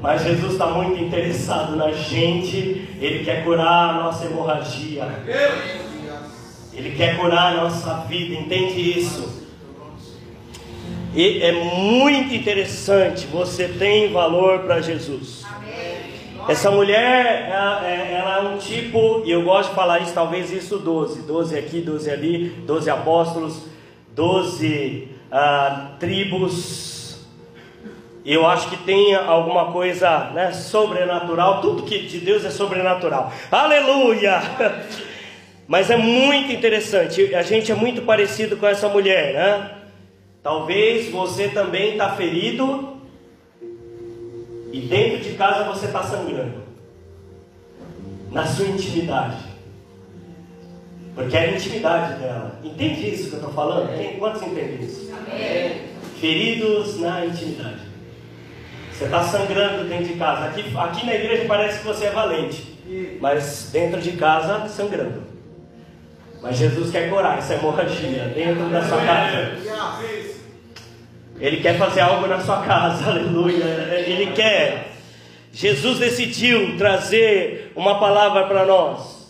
mas 0.00 0.22
Jesus 0.22 0.52
está 0.52 0.66
muito 0.66 1.02
interessado 1.02 1.76
na 1.76 1.92
gente. 1.92 2.88
Ele 3.00 3.24
quer 3.24 3.44
curar 3.44 3.90
a 3.90 3.92
nossa 3.94 4.26
hemorragia, 4.26 5.08
Ele 6.72 6.94
quer 6.96 7.16
curar 7.18 7.52
a 7.52 7.62
nossa 7.62 7.94
vida, 8.08 8.34
entende 8.34 8.98
isso? 8.98 9.46
E 11.14 11.42
é 11.42 11.50
muito 11.50 12.34
interessante, 12.34 13.26
você 13.26 13.68
tem 13.68 14.12
valor 14.12 14.60
para 14.60 14.82
Jesus. 14.82 15.46
Essa 16.48 16.70
mulher, 16.70 17.48
ela, 17.50 17.88
é, 17.88 18.12
ela, 18.12 18.36
é 18.36 18.40
um 18.54 18.58
tipo, 18.58 19.22
e 19.24 19.30
eu 19.32 19.42
gosto 19.42 19.70
de 19.70 19.74
falar 19.74 20.00
isso, 20.00 20.12
talvez 20.12 20.52
isso 20.52 20.78
12, 20.78 21.22
12 21.22 21.58
aqui, 21.58 21.80
12 21.80 22.10
ali, 22.10 22.48
12 22.66 22.90
apóstolos, 22.90 23.62
12 24.14 25.08
ah, 25.32 25.96
tribos. 25.98 26.95
Eu 28.26 28.44
acho 28.44 28.68
que 28.68 28.76
tem 28.78 29.14
alguma 29.14 29.70
coisa 29.70 30.30
né, 30.30 30.52
sobrenatural, 30.52 31.60
tudo 31.60 31.84
que 31.84 32.00
de 32.00 32.18
Deus 32.18 32.44
é 32.44 32.50
sobrenatural. 32.50 33.32
Aleluia! 33.52 34.42
Mas 35.68 35.90
é 35.90 35.96
muito 35.96 36.50
interessante, 36.50 37.32
a 37.34 37.42
gente 37.42 37.70
é 37.70 37.74
muito 37.74 38.02
parecido 38.02 38.56
com 38.56 38.66
essa 38.66 38.88
mulher, 38.88 39.32
né? 39.32 39.70
Talvez 40.42 41.08
você 41.10 41.48
também 41.48 41.92
está 41.92 42.14
ferido 42.14 43.00
E 44.72 44.80
dentro 44.80 45.18
de 45.20 45.36
casa 45.36 45.64
você 45.64 45.86
está 45.86 46.02
sangrando. 46.02 46.62
Na 48.32 48.44
sua 48.44 48.66
intimidade. 48.66 49.38
Porque 51.14 51.36
é 51.36 51.40
a 51.40 51.50
intimidade 51.52 52.20
dela. 52.20 52.60
Entende 52.62 53.08
isso 53.08 53.28
que 53.28 53.34
eu 53.34 53.38
estou 53.38 53.54
falando? 53.54 53.96
Quem, 53.96 54.18
quantos 54.18 54.42
entendem 54.42 54.82
isso? 54.82 55.12
Amém. 55.12 55.82
Feridos 56.20 57.00
na 57.00 57.24
intimidade. 57.24 57.85
Você 58.96 59.04
está 59.04 59.22
sangrando 59.22 59.84
dentro 59.84 60.06
de 60.06 60.14
casa. 60.14 60.46
Aqui, 60.46 60.64
aqui 60.74 61.06
na 61.06 61.14
igreja 61.14 61.44
parece 61.46 61.80
que 61.80 61.84
você 61.84 62.06
é 62.06 62.10
valente. 62.10 62.76
Mas 63.20 63.68
dentro 63.70 64.00
de 64.00 64.12
casa, 64.12 64.66
sangrando. 64.68 65.22
Mas 66.40 66.56
Jesus 66.56 66.90
quer 66.90 67.10
curar 67.10 67.38
essa 67.38 67.54
hemorragia 67.54 68.32
dentro 68.34 68.70
da 68.70 68.82
sua 68.82 68.98
casa. 69.02 69.52
Ele 71.38 71.58
quer 71.58 71.76
fazer 71.76 72.00
algo 72.00 72.26
na 72.26 72.40
sua 72.40 72.62
casa, 72.62 73.04
aleluia. 73.10 73.64
Ele 74.06 74.32
quer. 74.32 74.92
Jesus 75.52 75.98
decidiu 75.98 76.78
trazer 76.78 77.72
uma 77.76 77.98
palavra 77.98 78.46
para 78.46 78.64
nós. 78.64 79.26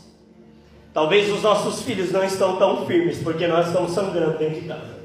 Talvez 0.94 1.30
os 1.30 1.42
nossos 1.42 1.82
filhos 1.82 2.12
não 2.12 2.22
estão 2.22 2.56
tão 2.56 2.86
firmes, 2.86 3.18
porque 3.18 3.48
nós 3.48 3.66
estamos 3.66 3.92
sangrando 3.92 4.38
dentro 4.38 4.60
de 4.60 4.68
casa. 4.68 4.95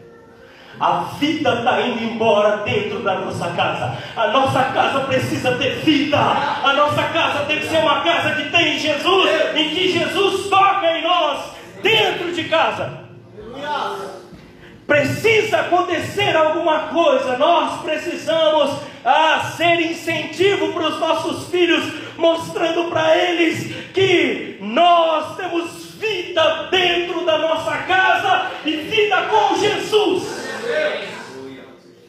A 0.80 1.00
vida 1.20 1.54
está 1.56 1.82
indo 1.82 2.04
embora 2.04 2.58
dentro 2.58 3.00
da 3.00 3.16
nossa 3.16 3.50
casa. 3.52 3.98
A 4.16 4.28
nossa 4.28 4.64
casa 4.66 5.02
precisa 5.02 5.56
ter 5.56 5.76
vida. 5.82 6.18
A 6.18 6.74
nossa 6.74 7.04
casa 7.04 7.46
tem 7.46 7.60
que 7.60 7.68
ser 7.68 7.78
uma 7.78 8.02
casa 8.02 8.36
que 8.36 8.50
tem 8.50 8.80
Jesus, 8.80 9.30
em 9.56 9.70
que 9.70 9.92
Jesus 9.92 10.50
toca 10.50 10.98
em 10.98 11.04
nós, 11.04 11.52
dentro 11.82 12.32
de 12.34 12.46
casa. 12.46 13.02
Precisa 14.88 15.62
acontecer 15.62 16.36
alguma 16.36 16.80
coisa, 16.88 17.38
nós 17.38 17.82
precisamos 17.82 18.82
ah, 19.06 19.52
ser 19.56 19.80
incentivo 19.80 20.74
para 20.74 20.88
os 20.88 21.00
nossos 21.00 21.48
filhos, 21.50 21.86
mostrando 22.18 22.90
para 22.90 23.16
eles 23.16 23.74
que 23.94 24.58
nós 24.60 25.38
temos 25.38 25.96
vida 25.96 26.68
dentro 26.72 27.24
da 27.26 27.38
nossa 27.38 27.78
casa 27.78 28.48
e 28.66 28.72
vida 28.72 29.22
com 29.30 29.56
Jesus. 29.58 30.51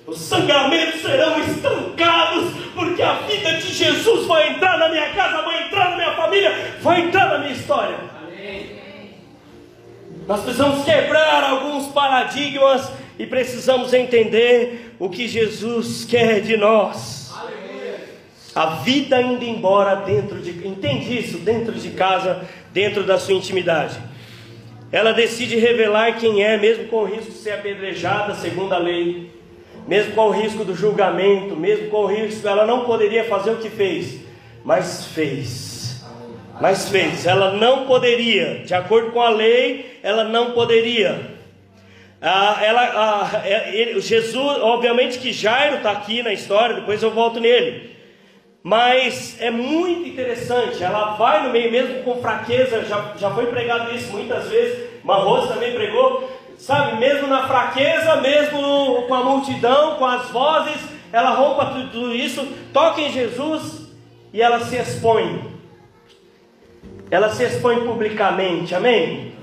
Os 0.07 0.19
sangramentos 0.19 1.01
serão 1.01 1.39
estancados, 1.41 2.53
porque 2.75 3.03
a 3.03 3.15
vida 3.21 3.53
de 3.55 3.73
Jesus 3.73 4.27
vai 4.27 4.51
entrar 4.51 4.79
na 4.79 4.89
minha 4.89 5.11
casa, 5.15 5.43
vai 5.43 5.67
entrar 5.67 5.91
na 5.91 5.97
minha 5.97 6.13
família, 6.15 6.77
vai 6.81 7.01
entrar 7.03 7.29
na 7.31 7.39
minha 7.39 7.53
história. 7.53 7.97
Nós 10.27 10.43
precisamos 10.43 10.85
quebrar 10.85 11.45
alguns 11.45 11.89
paradigmas 11.89 12.91
e 13.19 13.27
precisamos 13.27 13.93
entender 13.93 14.95
o 14.99 15.09
que 15.09 15.29
Jesus 15.29 16.05
quer 16.05 16.41
de 16.41 16.57
nós. 16.57 17.33
A 18.55 18.67
vida 18.67 19.21
indo 19.21 19.45
embora 19.45 19.97
dentro 19.97 20.41
de, 20.41 20.51
entende 20.67 21.19
isso? 21.19 21.39
Dentro 21.39 21.73
de 21.73 21.91
casa, 21.91 22.47
dentro 22.73 23.03
da 23.03 23.19
sua 23.19 23.35
intimidade. 23.35 23.99
Ela 24.93 25.13
decide 25.13 25.57
revelar 25.57 26.19
quem 26.21 26.45
é, 26.45 26.59
mesmo 26.59 26.85
com 26.89 26.97
o 26.97 27.05
risco 27.05 27.31
de 27.31 27.39
ser 27.39 27.53
apedrejada, 27.53 28.35
segundo 28.35 28.75
a 28.75 28.79
lei, 28.79 29.31
mesmo 29.89 30.13
com 30.15 30.27
o 30.27 30.31
risco 30.31 30.65
do 30.65 30.77
julgamento, 30.77 31.57
mesmo 31.57 31.89
com 31.89 32.03
o 32.03 32.07
risco, 32.07 32.47
ela 32.47 32.67
não 32.67 32.85
poderia 32.85 33.25
fazer 33.25 33.53
o 33.53 33.57
que 33.57 33.71
fez, 33.71 34.21
mas 34.63 35.07
fez. 35.07 36.05
Mas 36.61 36.91
fez. 36.91 37.27
Ela 37.27 37.55
não 37.55 37.87
poderia, 37.87 38.63
de 38.67 38.75
acordo 38.75 39.11
com 39.13 39.23
a 39.23 39.31
lei, 39.31 39.99
ela 40.03 40.25
não 40.25 40.53
poderia. 40.53 41.33
Ah, 42.21 42.61
ela, 42.63 42.83
ah, 42.83 43.43
é, 43.45 43.75
ele, 43.75 44.01
Jesus, 44.01 44.37
obviamente 44.61 45.19
que 45.19 45.33
Jairo 45.33 45.79
está 45.79 45.91
aqui 45.91 46.23
na 46.23 46.35
história, 46.35 46.77
depois 46.77 47.03
eu 47.03 47.11
volto 47.11 47.41
nele. 47.41 47.92
Mas 48.63 49.37
é 49.41 49.51
muito 49.51 50.09
interessante, 50.09 50.83
ela 50.85 51.17
vai 51.17 51.45
no 51.45 51.51
meio 51.51 51.73
mesmo 51.73 52.05
com 52.05 52.21
fraqueza, 52.23 52.85
já, 52.85 53.15
já 53.19 53.31
foi 53.31 53.47
pregado 53.47 53.93
isso 53.93 54.13
muitas 54.13 54.49
vezes, 54.49 54.89
Marros 55.03 55.49
também 55.49 55.75
pregou, 55.75 56.31
sabe, 56.59 56.97
mesmo 56.99 57.27
na 57.27 57.49
fraqueza, 57.49 58.17
mesmo 58.17 59.03
com 59.09 59.15
a 59.15 59.25
multidão, 59.25 59.97
com 59.97 60.07
as 60.07 60.31
vozes, 60.31 60.81
ela 61.13 61.31
rompa 61.31 61.67
tudo 61.91 62.15
isso, 62.15 62.47
toca 62.73 63.01
em 63.01 63.13
Jesus 63.13 63.93
e 64.33 64.41
ela 64.41 64.61
se 64.61 64.77
expõe. 64.77 65.51
Ela 67.11 67.29
se 67.31 67.45
expõe 67.45 67.85
publicamente, 67.85 68.75
amém? 68.75 69.35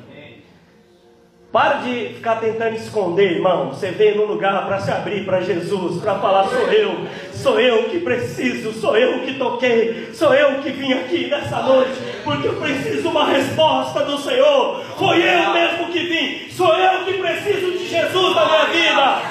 Para 1.52 1.78
de 1.78 2.14
ficar 2.14 2.36
tentando 2.36 2.76
esconder, 2.76 3.32
irmão. 3.32 3.70
Você 3.70 3.90
veio 3.90 4.18
no 4.18 4.26
lugar 4.26 4.68
para 4.68 4.80
se 4.82 4.92
abrir 4.92 5.26
para 5.26 5.42
Jesus, 5.42 6.00
para 6.00 6.14
falar: 6.20 6.48
sou 6.48 6.72
eu, 6.72 7.08
sou 7.34 7.60
eu 7.60 7.86
que 7.86 8.00
preciso, 8.02 8.72
sou 8.74 8.96
eu 8.96 9.22
que 9.22 9.34
toquei, 9.34 10.10
sou 10.14 10.32
eu 10.32 10.62
que 10.62 10.70
vim 10.70 10.94
aqui 10.94 11.28
nessa 11.28 11.64
noite, 11.64 12.00
porque 12.24 12.48
eu 12.48 12.54
preciso 12.54 13.10
uma 13.10 13.26
resposta 13.26 14.04
do 14.04 14.20
Senhor. 14.20 14.84
Foi 14.96 15.18
eu 15.18 15.52
mesmo 15.52 15.88
que 15.88 16.00
vim, 16.00 16.52
sou 16.52 16.72
eu 16.72 17.06
que 17.06 17.14
preciso 17.14 17.72
de 17.72 17.88
Jesus 17.88 18.36
na 18.36 18.46
minha 18.46 18.66
vida. 18.66 19.22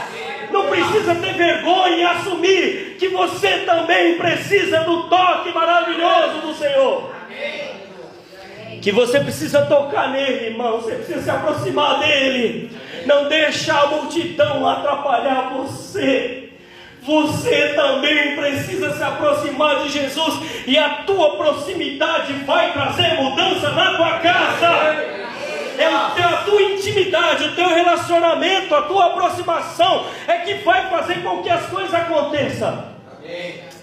Não 0.50 0.66
precisa 0.66 1.14
ter 1.14 1.34
vergonha 1.34 1.96
e 1.96 2.02
assumir 2.02 2.96
que 2.98 3.08
você 3.08 3.58
também 3.58 4.18
precisa 4.18 4.80
do 4.80 5.04
toque 5.04 5.52
maravilhoso 5.52 6.40
do 6.40 6.54
Senhor 6.54 7.18
que 8.80 8.92
você 8.92 9.20
precisa 9.20 9.62
tocar 9.66 10.10
nele, 10.10 10.46
irmão, 10.46 10.80
você 10.80 10.92
precisa 10.96 11.22
se 11.22 11.30
aproximar 11.30 11.98
dele. 12.00 12.70
Não 13.06 13.28
deixa 13.28 13.74
a 13.74 13.86
multidão 13.86 14.68
atrapalhar 14.68 15.52
você. 15.54 16.50
Você 17.02 17.68
também 17.74 18.36
precisa 18.36 18.94
se 18.94 19.02
aproximar 19.02 19.82
de 19.82 19.88
Jesus 19.88 20.40
e 20.66 20.76
a 20.76 21.04
tua 21.06 21.36
proximidade 21.36 22.32
vai 22.44 22.72
trazer 22.72 23.14
mudança 23.14 23.70
na 23.70 23.94
tua 23.96 24.18
casa. 24.18 25.18
É 25.78 25.86
a 25.86 26.42
tua 26.44 26.60
intimidade, 26.60 27.44
o 27.44 27.54
teu 27.54 27.68
relacionamento, 27.68 28.74
a 28.74 28.82
tua 28.82 29.06
aproximação 29.06 30.06
é 30.26 30.38
que 30.38 30.54
vai 30.64 30.90
fazer 30.90 31.22
com 31.22 31.42
que 31.42 31.48
as 31.48 31.66
coisas 31.66 31.94
aconteçam. 31.94 32.84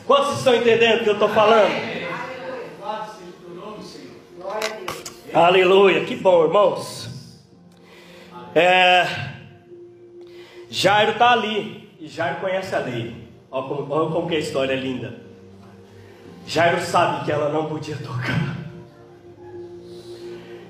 Quantos 0.05 0.37
estão 0.37 0.53
entendendo 0.53 1.01
o 1.01 1.03
que 1.03 1.09
eu 1.09 1.13
estou 1.13 1.29
falando? 1.29 2.04
Aleluia, 5.35 6.05
que 6.05 6.15
bom, 6.15 6.45
irmãos. 6.45 7.09
É, 8.55 9.05
Jairo 10.69 11.11
está 11.11 11.31
ali, 11.31 11.89
e 11.99 12.07
Jairo 12.07 12.39
conhece 12.39 12.73
a 12.73 12.79
lei. 12.79 13.13
Olha 13.51 13.67
como, 13.67 13.93
olha 13.93 14.11
como 14.11 14.29
que 14.29 14.35
a 14.37 14.39
história 14.39 14.71
é 14.71 14.77
linda. 14.77 15.13
Jairo 16.47 16.79
sabe 16.79 17.25
que 17.25 17.33
ela 17.33 17.49
não 17.49 17.65
podia 17.65 17.97
tocar. 17.97 18.55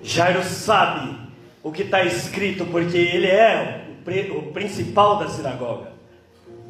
Jairo 0.01 0.41
sabe 0.41 1.15
o 1.61 1.71
que 1.71 1.83
está 1.83 2.03
escrito, 2.03 2.65
porque 2.65 2.97
ele 2.97 3.27
é 3.27 3.85
o, 4.33 4.37
o 4.39 4.51
principal 4.51 5.19
da 5.19 5.27
sinagoga. 5.27 5.91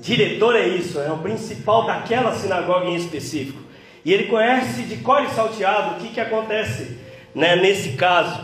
Diretor 0.02 0.54
é 0.58 0.68
isso, 0.68 1.00
é 1.00 1.10
o 1.10 1.20
principal 1.20 1.86
daquela 1.86 2.36
sinagoga 2.36 2.88
em 2.88 2.96
específico. 2.96 3.64
E 4.04 4.12
ele 4.12 4.26
conhece 4.26 4.82
de 4.82 4.98
cor 4.98 5.24
e 5.24 5.30
salteado 5.30 5.96
o 5.96 6.00
que, 6.02 6.10
que 6.10 6.20
acontece 6.20 7.05
né, 7.36 7.58
nesse 7.58 7.90
caso. 7.90 8.40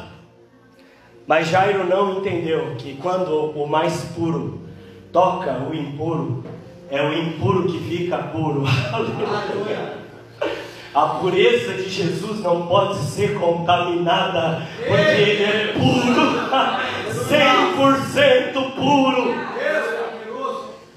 Mas 1.26 1.48
Jairo 1.48 1.88
não 1.88 2.18
entendeu 2.18 2.76
que 2.78 2.96
quando 2.96 3.52
o 3.52 3.66
mais 3.66 4.04
puro 4.16 4.60
toca 5.14 5.66
o 5.70 5.74
impuro, 5.74 6.44
é 6.90 7.02
o 7.02 7.14
impuro 7.14 7.72
que 7.72 7.80
fica 7.80 8.18
puro. 8.18 8.66
A 10.94 11.06
pureza 11.06 11.76
de 11.76 11.90
Jesus 11.90 12.42
não 12.42 12.68
pode 12.68 12.98
ser 12.98 13.40
contaminada, 13.40 14.68
porque 14.86 15.22
Ele 15.22 15.44
é 15.44 15.68
puro, 15.72 16.52
100% 18.54 18.76
puro. 18.76 19.34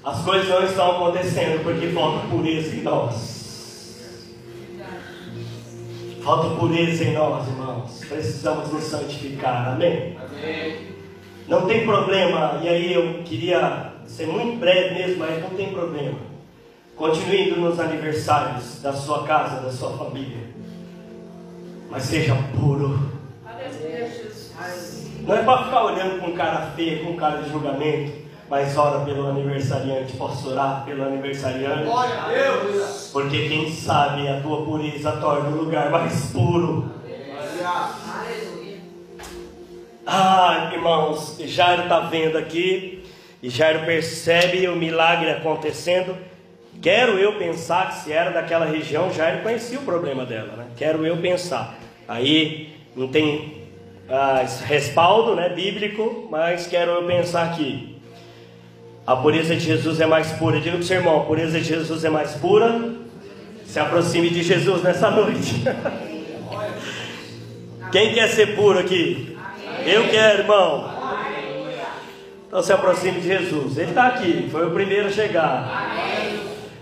As 0.03 0.21
coisas 0.21 0.49
não 0.49 0.65
estão 0.65 0.91
acontecendo 0.91 1.63
porque 1.63 1.87
falta 1.87 2.27
pureza 2.27 2.75
em 2.75 2.81
nós. 2.81 3.34
Falta 6.25 6.55
pureza 6.55 7.03
em 7.03 7.13
nós, 7.13 7.47
irmãos. 7.47 8.01
Precisamos 8.09 8.73
nos 8.73 8.83
santificar. 8.85 9.73
Amém? 9.73 10.17
Amém? 10.17 10.87
Não 11.47 11.67
tem 11.67 11.85
problema. 11.85 12.59
E 12.63 12.67
aí 12.67 12.91
eu 12.91 13.21
queria 13.23 13.93
ser 14.07 14.25
muito 14.25 14.57
breve 14.57 14.95
mesmo, 14.95 15.19
mas 15.19 15.39
não 15.39 15.51
tem 15.51 15.71
problema. 15.71 16.17
Continue 16.95 17.49
indo 17.49 17.61
nos 17.61 17.79
aniversários 17.79 18.81
da 18.81 18.91
sua 18.91 19.23
casa, 19.27 19.61
da 19.61 19.71
sua 19.71 19.95
família. 19.95 20.49
Mas 21.91 22.01
seja 22.01 22.35
puro. 22.57 22.99
Não 25.21 25.35
é 25.35 25.43
para 25.43 25.63
ficar 25.65 25.85
olhando 25.85 26.19
com 26.19 26.33
cara 26.33 26.71
feia, 26.75 27.03
com 27.03 27.15
cara 27.15 27.43
de 27.43 27.51
julgamento 27.51 28.24
mas 28.49 28.77
ora 28.77 29.03
pelo 29.05 29.27
aniversariante. 29.27 30.13
Posso 30.17 30.49
orar 30.49 30.83
pelo 30.85 31.03
aniversariante? 31.03 31.83
Glória 31.83 32.21
a 32.21 32.27
Deus! 32.27 33.09
Porque 33.11 33.47
quem 33.47 33.71
sabe 33.71 34.27
a 34.27 34.41
tua 34.41 34.63
pureza 34.65 35.13
torna 35.13 35.49
o 35.49 35.63
lugar 35.63 35.89
mais 35.89 36.31
puro. 36.31 36.91
Ah, 40.07 40.69
irmãos, 40.71 41.37
Jairo 41.39 41.83
está 41.83 42.01
vendo 42.01 42.37
aqui, 42.37 43.03
e 43.41 43.49
Jairo 43.49 43.85
percebe 43.85 44.67
o 44.67 44.75
milagre 44.75 45.31
acontecendo, 45.31 46.15
Quero 46.81 47.17
eu 47.17 47.33
pensar 47.37 47.89
que 47.89 48.03
se 48.03 48.11
era 48.11 48.31
daquela 48.31 48.65
região, 48.65 49.09
ele 49.09 49.41
conhecia 49.41 49.79
o 49.79 49.83
problema 49.83 50.25
dela, 50.25 50.55
né? 50.55 50.67
Quero 50.77 51.05
eu 51.05 51.17
pensar. 51.17 51.75
Aí 52.07 52.75
não 52.95 53.07
tem 53.07 53.63
ah, 54.09 54.45
respaldo 54.65 55.35
né, 55.35 55.49
bíblico, 55.49 56.27
mas 56.29 56.67
quero 56.67 56.91
eu 56.91 57.03
pensar 57.07 57.45
aqui. 57.51 57.94
A 59.07 59.15
pureza 59.15 59.55
de 59.55 59.61
Jesus 59.61 60.01
é 60.01 60.07
mais 60.07 60.31
pura. 60.31 60.59
Diga 60.59 60.71
para 60.71 60.79
o 60.79 60.83
seu 60.83 60.97
irmão: 60.97 61.21
a 61.21 61.25
pureza 61.25 61.59
de 61.59 61.65
Jesus 61.65 62.03
é 62.03 62.09
mais 62.09 62.31
pura. 62.33 62.95
Se 63.65 63.79
aproxime 63.79 64.29
de 64.29 64.41
Jesus 64.41 64.81
nessa 64.81 65.11
noite. 65.11 65.63
Quem 67.91 68.13
quer 68.13 68.29
ser 68.29 68.55
puro 68.55 68.79
aqui? 68.79 69.37
Eu 69.85 70.09
quero, 70.09 70.39
irmão. 70.39 70.89
Então 72.47 72.63
se 72.63 72.73
aproxime 72.73 73.21
de 73.21 73.27
Jesus. 73.27 73.77
Ele 73.77 73.89
está 73.89 74.07
aqui, 74.07 74.49
foi 74.51 74.65
o 74.65 74.71
primeiro 74.71 75.07
a 75.07 75.11
chegar. 75.11 75.91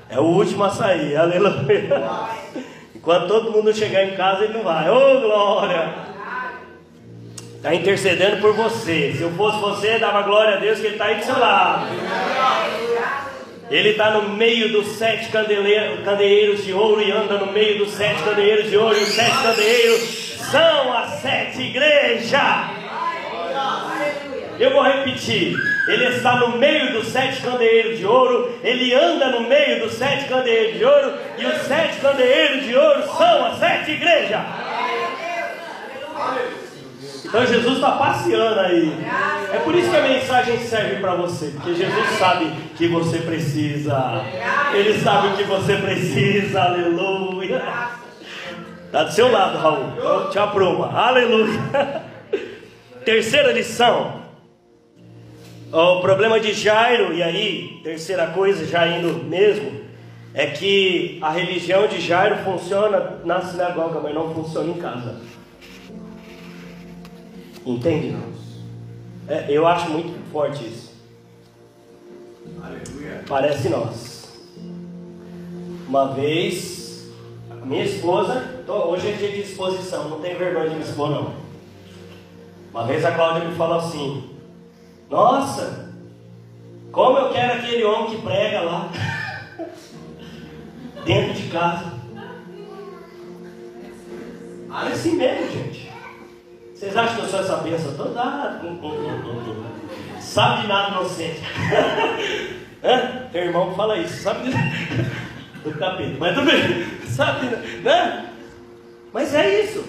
É 0.09 0.19
o 0.19 0.23
último 0.23 0.63
a 0.63 0.69
sair. 0.69 1.17
Aleluia. 1.17 2.03
Enquanto 2.95 3.27
todo 3.27 3.51
mundo 3.51 3.73
chegar 3.73 4.05
em 4.05 4.15
casa, 4.15 4.45
ele 4.45 4.53
não 4.53 4.63
vai. 4.63 4.89
Ô 4.89 4.95
oh, 4.95 5.21
glória! 5.21 6.12
Está 7.63 7.75
intercedendo 7.75 8.41
por 8.41 8.51
você. 8.51 9.13
Se 9.15 9.21
eu 9.21 9.31
fosse 9.35 9.57
você, 9.57 9.97
dava 9.97 10.23
glória 10.23 10.57
a 10.57 10.59
Deus 10.59 10.81
que 10.81 10.85
Ele 10.85 10.95
está 10.95 11.05
aí 11.05 11.15
do 11.15 11.23
seu 11.23 11.39
lado. 11.39 11.87
Ele 13.71 13.89
está 13.91 14.11
no 14.11 14.35
meio 14.35 14.73
dos 14.73 14.97
sete 14.97 15.29
candeeiros 15.29 16.65
de 16.65 16.73
ouro 16.73 17.01
e 17.01 17.09
anda 17.09 17.37
no 17.37 17.53
meio 17.53 17.77
dos 17.77 17.91
sete 17.91 18.21
candeeiros 18.21 18.69
de 18.69 18.75
ouro. 18.75 18.97
E 18.97 19.03
os 19.03 19.13
sete 19.13 19.37
candeeiros 19.41 20.01
são 20.51 20.91
as 20.91 21.21
sete 21.21 21.61
igrejas. 21.61 22.41
Eu 24.59 24.73
vou 24.73 24.83
repetir. 24.83 25.55
Ele 25.87 26.05
está 26.17 26.35
no 26.35 26.57
meio 26.57 26.91
dos 26.91 27.07
sete 27.07 27.41
candeeiros 27.41 27.97
de 27.97 28.05
ouro. 28.05 28.59
Ele 28.61 28.93
anda 28.93 29.27
no 29.29 29.47
meio 29.47 29.79
dos 29.79 29.93
sete 29.93 30.25
candeeiros 30.25 30.79
de 30.79 30.83
ouro. 30.83 31.13
E 31.37 31.45
os 31.45 31.61
sete 31.61 32.01
candeeiros 32.01 32.65
de 32.65 32.75
ouro 32.75 33.03
são 33.03 33.45
as 33.45 33.57
sete 33.57 33.91
igrejas. 33.91 34.41
Então 37.33 37.47
Jesus 37.47 37.77
está 37.77 37.93
passeando 37.93 38.59
aí. 38.59 38.95
É 39.51 39.57
por 39.57 39.73
isso 39.73 39.89
que 39.89 39.95
a 39.95 40.03
mensagem 40.03 40.59
serve 40.59 40.97
para 40.97 41.15
você, 41.15 41.47
porque 41.47 41.73
Jesus 41.73 42.09
sabe 42.19 42.53
que 42.77 42.87
você 42.87 43.17
precisa. 43.17 44.21
Ele 44.71 44.99
sabe 44.99 45.29
o 45.29 45.37
que 45.37 45.43
você 45.43 45.77
precisa. 45.77 46.61
Aleluia. 46.61 47.63
Está 48.85 49.05
do 49.05 49.11
seu 49.11 49.31
lado, 49.31 49.57
Raul. 49.57 49.93
Então, 49.97 50.29
te 50.29 50.37
aprova. 50.37 50.95
Aleluia. 50.95 51.59
Terceira 53.03 53.51
lição. 53.51 54.21
O 55.71 56.01
problema 56.01 56.39
de 56.39 56.53
Jairo, 56.53 57.15
e 57.15 57.23
aí, 57.23 57.81
terceira 57.83 58.27
coisa, 58.27 58.63
já 58.67 58.87
indo 58.87 59.23
mesmo, 59.23 59.81
é 60.35 60.45
que 60.45 61.17
a 61.19 61.31
religião 61.31 61.87
de 61.87 61.99
Jairo 61.99 62.35
funciona 62.43 63.17
na 63.25 63.41
sinagoga, 63.41 63.99
mas 63.99 64.13
não 64.13 64.31
funciona 64.35 64.69
em 64.69 64.77
casa. 64.77 65.33
Entende, 67.65 68.07
irmãos? 68.07 68.43
É, 69.27 69.45
eu 69.49 69.65
acho 69.65 69.89
muito 69.89 70.31
forte 70.31 70.65
isso. 70.65 70.91
Aleluia. 72.61 73.23
Parece 73.27 73.69
nós. 73.69 74.23
Uma 75.87 76.13
vez, 76.13 77.07
minha 77.65 77.85
esposa, 77.85 78.63
hoje 78.67 79.09
é 79.09 79.11
dia 79.13 79.31
de 79.31 79.41
exposição, 79.41 80.09
não 80.09 80.19
tem 80.19 80.35
vergonha 80.35 80.69
de 80.69 80.75
me 80.75 80.81
expor 80.81 81.09
não. 81.09 81.33
Uma 82.71 82.85
vez 82.85 83.05
a 83.05 83.11
Cláudia 83.11 83.47
me 83.47 83.55
falou 83.55 83.77
assim: 83.77 84.29
Nossa, 85.09 85.93
como 86.91 87.17
eu 87.17 87.31
quero 87.31 87.59
aquele 87.59 87.83
homem 87.83 88.15
que 88.15 88.21
prega 88.21 88.61
lá, 88.61 88.89
dentro 91.05 91.33
de 91.33 91.49
casa. 91.49 91.93
É 94.69 94.87
assim 94.87 95.15
mesmo, 95.15 95.51
gente. 95.51 95.72
Vocês 96.83 96.97
acham 96.97 97.15
que 97.15 97.21
eu 97.21 97.29
sou 97.29 97.39
essa 97.39 97.55
bênção 97.57 97.93
toda? 97.95 98.19
Ah, 98.19 98.59
hum, 98.61 98.77
hum, 98.83 98.89
hum, 98.91 100.19
sabe 100.19 100.63
de 100.63 100.67
nada 100.67 100.91
inocente. 100.91 101.39
Hã? 102.83 103.29
Tem 103.31 103.43
irmão 103.43 103.69
que 103.69 103.77
fala 103.77 103.97
isso, 103.99 104.21
sabe 104.21 104.49
de... 104.49 104.57
do 105.63 105.71
capeta, 105.79 106.17
mas 106.19 106.35
bem, 106.35 106.85
sabe, 107.07 107.45
né? 107.83 108.25
Mas 109.13 109.33
é 109.33 109.63
isso. 109.63 109.85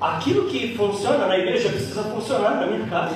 Aquilo 0.00 0.48
que 0.48 0.76
funciona 0.76 1.28
na 1.28 1.38
igreja 1.38 1.68
precisa 1.68 2.02
funcionar 2.02 2.56
na 2.56 2.66
minha 2.66 2.88
casa. 2.88 3.14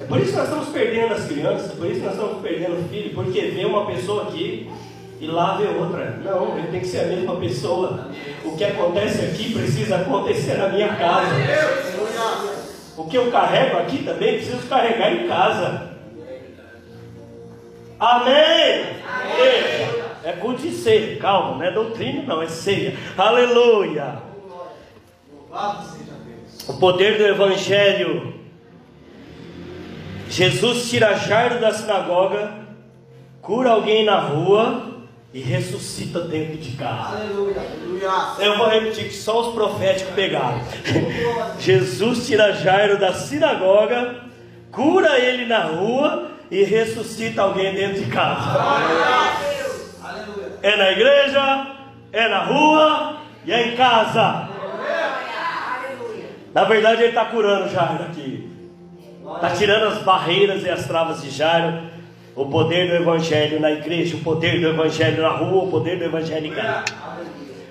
É 0.00 0.04
por 0.08 0.18
isso 0.18 0.30
que 0.30 0.36
nós 0.38 0.48
estamos 0.48 0.68
perdendo 0.70 1.12
as 1.12 1.26
crianças, 1.26 1.72
por 1.72 1.86
isso 1.88 2.00
que 2.00 2.06
nós 2.06 2.14
estamos 2.14 2.40
perdendo 2.40 2.80
o 2.80 2.88
filho, 2.88 3.14
porque 3.14 3.40
vê 3.42 3.66
uma 3.66 3.84
pessoa 3.84 4.22
aqui 4.22 4.70
e 5.20 5.26
lá 5.26 5.56
vê 5.56 5.66
outra. 5.68 6.18
Não, 6.24 6.58
ele 6.58 6.68
tem 6.68 6.80
que 6.80 6.86
ser 6.86 7.00
a 7.00 7.06
mesma 7.06 7.36
pessoa. 7.36 8.10
O 8.44 8.56
que 8.56 8.64
acontece 8.64 9.24
aqui 9.24 9.52
precisa 9.52 9.96
acontecer 9.96 10.56
na 10.56 10.68
minha 10.68 10.94
casa. 10.96 11.34
O 12.96 13.04
que 13.04 13.16
eu 13.16 13.30
carrego 13.30 13.78
aqui 13.78 14.02
também 14.04 14.34
preciso 14.34 14.66
carregar 14.68 15.12
em 15.12 15.28
casa. 15.28 15.90
Amém? 17.98 19.02
Amém. 19.06 20.06
É 20.24 20.32
culto 20.32 20.62
de 20.62 20.72
ser, 20.72 21.18
calma, 21.18 21.58
não 21.58 21.62
é 21.62 21.70
doutrina, 21.70 22.22
não, 22.22 22.42
é 22.42 22.48
ceia. 22.48 22.96
Aleluia. 23.16 24.18
O 26.68 26.74
poder 26.74 27.16
do 27.16 27.26
Evangelho 27.26 28.34
Jesus 30.28 30.90
tira 30.90 31.16
Jairo 31.16 31.60
da 31.60 31.72
sinagoga, 31.72 32.52
cura 33.40 33.70
alguém 33.70 34.04
na 34.04 34.18
rua 34.18 34.95
e 35.36 35.40
ressuscita 35.42 36.20
dentro 36.20 36.56
de 36.56 36.74
casa. 36.78 37.18
Aleluia, 37.18 37.60
Eu 38.38 38.56
vou 38.56 38.70
repetir 38.70 39.04
que 39.04 39.14
só 39.14 39.46
os 39.46 39.54
proféticos 39.54 40.14
pegaram. 40.14 40.58
Jesus 41.60 42.26
tira 42.26 42.54
Jairo 42.54 42.98
da 42.98 43.12
sinagoga, 43.12 44.16
cura 44.72 45.18
ele 45.18 45.44
na 45.44 45.64
rua 45.64 46.30
e 46.50 46.64
ressuscita 46.64 47.42
alguém 47.42 47.74
dentro 47.74 48.02
de 48.02 48.10
casa. 48.10 48.58
É 50.62 50.74
na 50.74 50.92
igreja, 50.92 51.66
é 52.14 52.28
na 52.30 52.44
rua 52.44 53.16
e 53.44 53.52
é 53.52 53.68
em 53.68 53.76
casa. 53.76 54.48
Na 56.54 56.64
verdade, 56.64 57.02
ele 57.02 57.10
está 57.10 57.26
curando 57.26 57.68
Jairo 57.68 58.04
aqui. 58.04 58.50
Está 59.34 59.50
tirando 59.50 59.88
as 59.88 59.98
barreiras 59.98 60.62
e 60.62 60.70
as 60.70 60.86
travas 60.86 61.20
de 61.20 61.28
Jairo. 61.28 61.94
O 62.36 62.46
poder 62.46 62.90
do 62.90 62.96
Evangelho 62.96 63.58
na 63.58 63.72
igreja, 63.72 64.16
o 64.16 64.20
poder 64.20 64.60
do 64.60 64.68
Evangelho 64.68 65.22
na 65.22 65.30
rua, 65.30 65.64
o 65.64 65.70
poder 65.70 65.98
do 65.98 66.04
Evangelho 66.04 66.46
em 66.46 66.52
casa. 66.52 66.84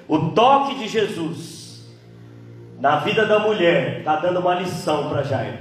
O 0.08 0.18
toque 0.32 0.80
de 0.80 0.88
Jesus 0.88 1.86
na 2.80 2.98
vida 2.98 3.26
da 3.26 3.40
mulher 3.40 4.00
está 4.00 4.16
dando 4.16 4.40
uma 4.40 4.56
lição 4.56 5.08
para 5.10 5.24
Jairo. 5.24 5.60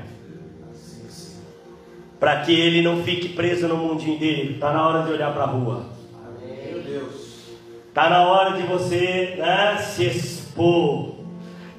Para 2.18 2.40
que 2.40 2.52
ele 2.52 2.80
não 2.80 3.02
fique 3.02 3.28
preso 3.28 3.68
no 3.68 3.76
mundinho 3.76 4.18
dele. 4.18 4.54
Está 4.54 4.72
na 4.72 4.88
hora 4.88 5.02
de 5.02 5.12
olhar 5.12 5.32
para 5.32 5.44
a 5.44 5.46
rua. 5.46 5.84
Está 7.88 8.10
na 8.10 8.24
hora 8.24 8.56
de 8.56 8.62
você 8.62 9.36
né, 9.38 9.76
se 9.76 10.04
expor 10.04 11.14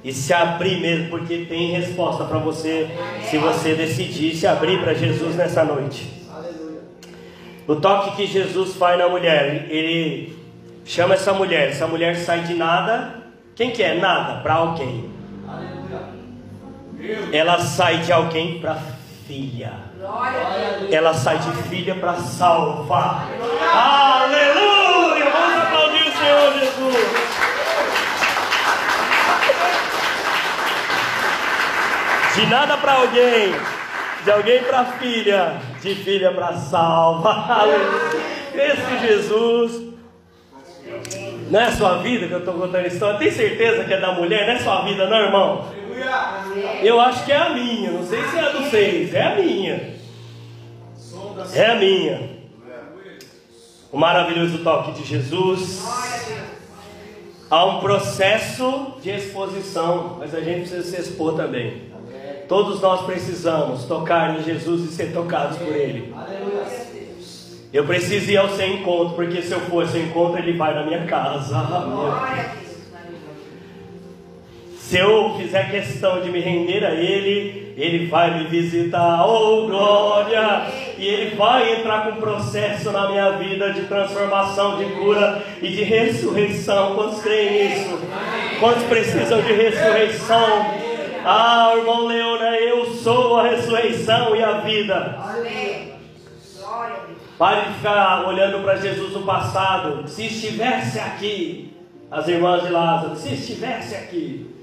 e 0.02 0.12
se 0.12 0.32
abrir 0.32 0.80
mesmo, 0.80 1.10
porque 1.10 1.44
tem 1.46 1.72
resposta 1.72 2.24
para 2.24 2.38
você 2.38 2.88
se 3.28 3.36
você 3.36 3.74
decidir 3.74 4.34
se 4.34 4.46
abrir 4.46 4.80
para 4.80 4.94
Jesus 4.94 5.34
nessa 5.34 5.64
noite. 5.64 6.15
O 7.68 7.74
toque 7.76 8.16
que 8.16 8.26
Jesus 8.26 8.76
faz 8.76 8.96
na 8.96 9.08
mulher, 9.08 9.66
ele 9.68 10.38
chama 10.84 11.14
essa 11.14 11.32
mulher, 11.32 11.70
essa 11.70 11.86
mulher 11.86 12.14
sai 12.14 12.40
de 12.42 12.54
nada. 12.54 13.24
Quem 13.56 13.72
que 13.72 13.82
é 13.82 13.94
nada? 13.94 14.40
Para 14.40 14.54
alguém. 14.54 15.10
Ela 17.32 17.58
sai 17.58 17.98
de 17.98 18.12
alguém 18.12 18.60
para 18.60 18.78
filha. 19.26 19.72
Ela 20.92 21.12
sai 21.12 21.38
de 21.38 21.50
filha 21.64 21.96
para 21.96 22.14
salvar. 22.14 23.28
Aleluia! 23.72 25.24
Vamos 25.30 25.62
aplaudir 25.64 26.08
o 26.08 26.12
Senhor 26.12 26.52
Jesus. 26.60 27.26
De 32.36 32.46
nada 32.46 32.76
para 32.76 32.92
alguém, 32.92 33.54
de 34.22 34.30
alguém 34.30 34.62
para 34.62 34.84
filha, 34.84 35.56
de 35.86 35.94
filha 35.94 36.32
para 36.32 36.54
salva. 36.54 37.46
Esse 38.54 39.06
Jesus. 39.06 39.86
Não 41.50 41.60
é 41.60 41.70
sua 41.70 41.98
vida 41.98 42.26
que 42.26 42.32
eu 42.32 42.40
estou 42.40 42.54
contando 42.54 42.84
a 42.84 42.88
história? 42.88 43.18
Tem 43.18 43.30
certeza 43.30 43.84
que 43.84 43.94
é 43.94 44.00
da 44.00 44.12
mulher? 44.12 44.46
Não 44.46 44.54
é 44.54 44.58
sua 44.58 44.82
vida, 44.82 45.08
não, 45.08 45.18
irmão? 45.18 45.64
Eu 46.82 47.00
acho 47.00 47.24
que 47.24 47.32
é 47.32 47.36
a 47.36 47.50
minha. 47.50 47.90
Não 47.92 48.04
sei 48.04 48.24
se 48.24 48.36
é 48.36 48.40
a 48.40 48.48
do 48.50 48.68
seis. 48.68 49.14
É 49.14 49.22
a 49.22 49.36
minha. 49.36 49.94
É 51.54 51.66
a 51.66 51.74
minha. 51.76 52.36
O 53.92 53.98
maravilhoso 53.98 54.58
toque 54.58 54.92
de 54.92 55.04
Jesus. 55.04 55.84
Há 57.48 57.64
um 57.64 57.80
processo 57.80 58.96
de 59.00 59.10
exposição, 59.10 60.16
mas 60.18 60.34
a 60.34 60.40
gente 60.40 60.68
precisa 60.68 60.82
se 60.82 61.00
expor 61.00 61.36
também. 61.36 61.95
Todos 62.48 62.80
nós 62.80 63.04
precisamos 63.04 63.84
tocar 63.84 64.38
em 64.38 64.44
Jesus 64.44 64.84
e 64.84 64.94
ser 64.94 65.12
tocados 65.12 65.58
por 65.58 65.74
Ele. 65.74 66.14
Eu 67.72 67.84
preciso 67.84 68.30
ir 68.30 68.36
ao 68.36 68.48
seu 68.50 68.66
encontro, 68.68 69.14
porque 69.14 69.42
se 69.42 69.52
eu 69.52 69.60
for 69.60 69.82
ao 69.82 69.88
seu 69.88 70.00
encontro, 70.00 70.38
ele 70.38 70.56
vai 70.56 70.74
na 70.74 70.84
minha 70.84 71.04
casa. 71.06 71.56
Se 74.78 74.96
eu 74.98 75.34
fizer 75.36 75.68
questão 75.68 76.20
de 76.20 76.30
me 76.30 76.38
render 76.38 76.84
a 76.84 76.94
Ele, 76.94 77.74
Ele 77.76 78.06
vai 78.06 78.38
me 78.38 78.44
visitar, 78.44 79.26
oh 79.28 79.66
glória! 79.66 80.62
E 80.96 81.04
Ele 81.04 81.34
vai 81.34 81.80
entrar 81.80 82.04
com 82.04 82.10
um 82.12 82.20
processo 82.20 82.92
na 82.92 83.10
minha 83.10 83.32
vida 83.32 83.72
de 83.72 83.82
transformação, 83.82 84.78
de 84.78 84.84
cura 84.84 85.42
e 85.60 85.66
de 85.66 85.82
ressurreição. 85.82 86.94
Quantos 86.94 87.20
creem 87.20 87.68
nisso? 87.68 87.98
Quantos 88.60 88.84
precisam 88.84 89.42
de 89.42 89.52
ressurreição? 89.52 90.85
Ah, 91.28 91.74
irmão 91.76 92.06
Leona, 92.06 92.56
eu 92.56 92.86
sou 92.94 93.36
a 93.36 93.48
ressurreição 93.48 94.36
e 94.36 94.44
a 94.44 94.58
vida. 94.58 95.18
Pare 97.36 97.62
de 97.62 97.74
ficar 97.74 98.28
olhando 98.28 98.62
para 98.62 98.76
Jesus 98.76 99.12
no 99.12 99.22
passado. 99.22 100.08
Se 100.08 100.26
estivesse 100.26 101.00
aqui, 101.00 101.76
as 102.12 102.28
irmãs 102.28 102.62
de 102.62 102.68
Lázaro, 102.68 103.16
se 103.16 103.34
estivesse 103.34 103.96
aqui. 103.96 104.54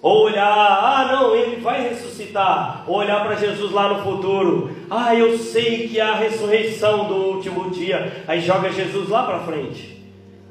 Ou 0.00 0.24
olhar, 0.24 0.48
ah 0.48 1.12
não, 1.12 1.36
ele 1.36 1.60
vai 1.60 1.90
ressuscitar. 1.90 2.84
Ou 2.86 2.96
olhar 2.96 3.22
para 3.22 3.34
Jesus 3.34 3.70
lá 3.70 3.90
no 3.90 4.02
futuro. 4.02 4.74
Ah, 4.90 5.14
eu 5.14 5.36
sei 5.36 5.88
que 5.88 6.00
há 6.00 6.12
a 6.12 6.16
ressurreição 6.16 7.04
do 7.04 7.16
último 7.16 7.68
dia. 7.68 8.24
Aí 8.26 8.40
joga 8.40 8.72
Jesus 8.72 9.10
lá 9.10 9.24
para 9.24 9.40
frente. 9.40 10.02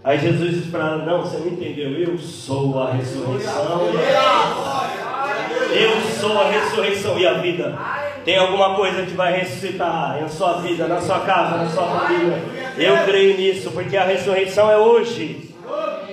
Aí 0.04 0.20
Jesus 0.20 0.52
diz 0.54 0.68
para 0.68 0.86
ela, 0.86 0.98
não, 0.98 1.24
você 1.24 1.38
não 1.38 1.48
entendeu. 1.48 1.90
Eu 1.94 2.16
sou 2.16 2.80
a 2.80 2.92
ressurreição. 2.92 3.90
Eu 5.72 6.02
sou 6.20 6.40
a 6.40 6.50
ressurreição 6.50 7.18
e 7.18 7.28
a 7.28 7.34
vida. 7.34 7.78
Tem 8.24 8.38
alguma 8.38 8.76
coisa 8.76 9.04
que 9.04 9.14
vai 9.14 9.34
ressuscitar 9.34 10.20
na 10.20 10.28
sua 10.28 10.54
vida, 10.54 10.88
na 10.88 11.00
sua 11.02 11.20
casa, 11.20 11.58
na 11.58 11.70
sua 11.70 11.86
família. 11.86 12.42
Eu 12.78 12.98
creio 13.06 13.38
nisso, 13.38 13.72
porque 13.72 13.96
a 13.96 14.04
ressurreição 14.04 14.70
é 14.72 14.78
hoje. 14.78 15.54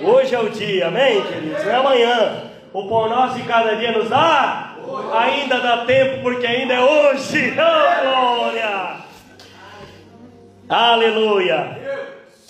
Hoje 0.01 0.35
é 0.35 0.39
o 0.39 0.49
dia, 0.49 0.87
amém, 0.87 1.21
queridos? 1.21 1.63
Não 1.63 1.71
é 1.71 1.75
amanhã. 1.75 2.43
O 2.73 2.87
pão 2.87 3.09
nosso 3.09 3.35
de 3.35 3.43
cada 3.43 3.75
dia 3.75 3.91
nos 3.91 4.09
dá. 4.09 4.75
Ainda 5.13 5.59
dá 5.59 5.85
tempo, 5.85 6.21
porque 6.21 6.45
ainda 6.45 6.73
é 6.73 6.81
hoje. 6.81 7.53
Oh, 7.53 8.01
glória! 8.01 8.97
Aleluia! 10.69 11.77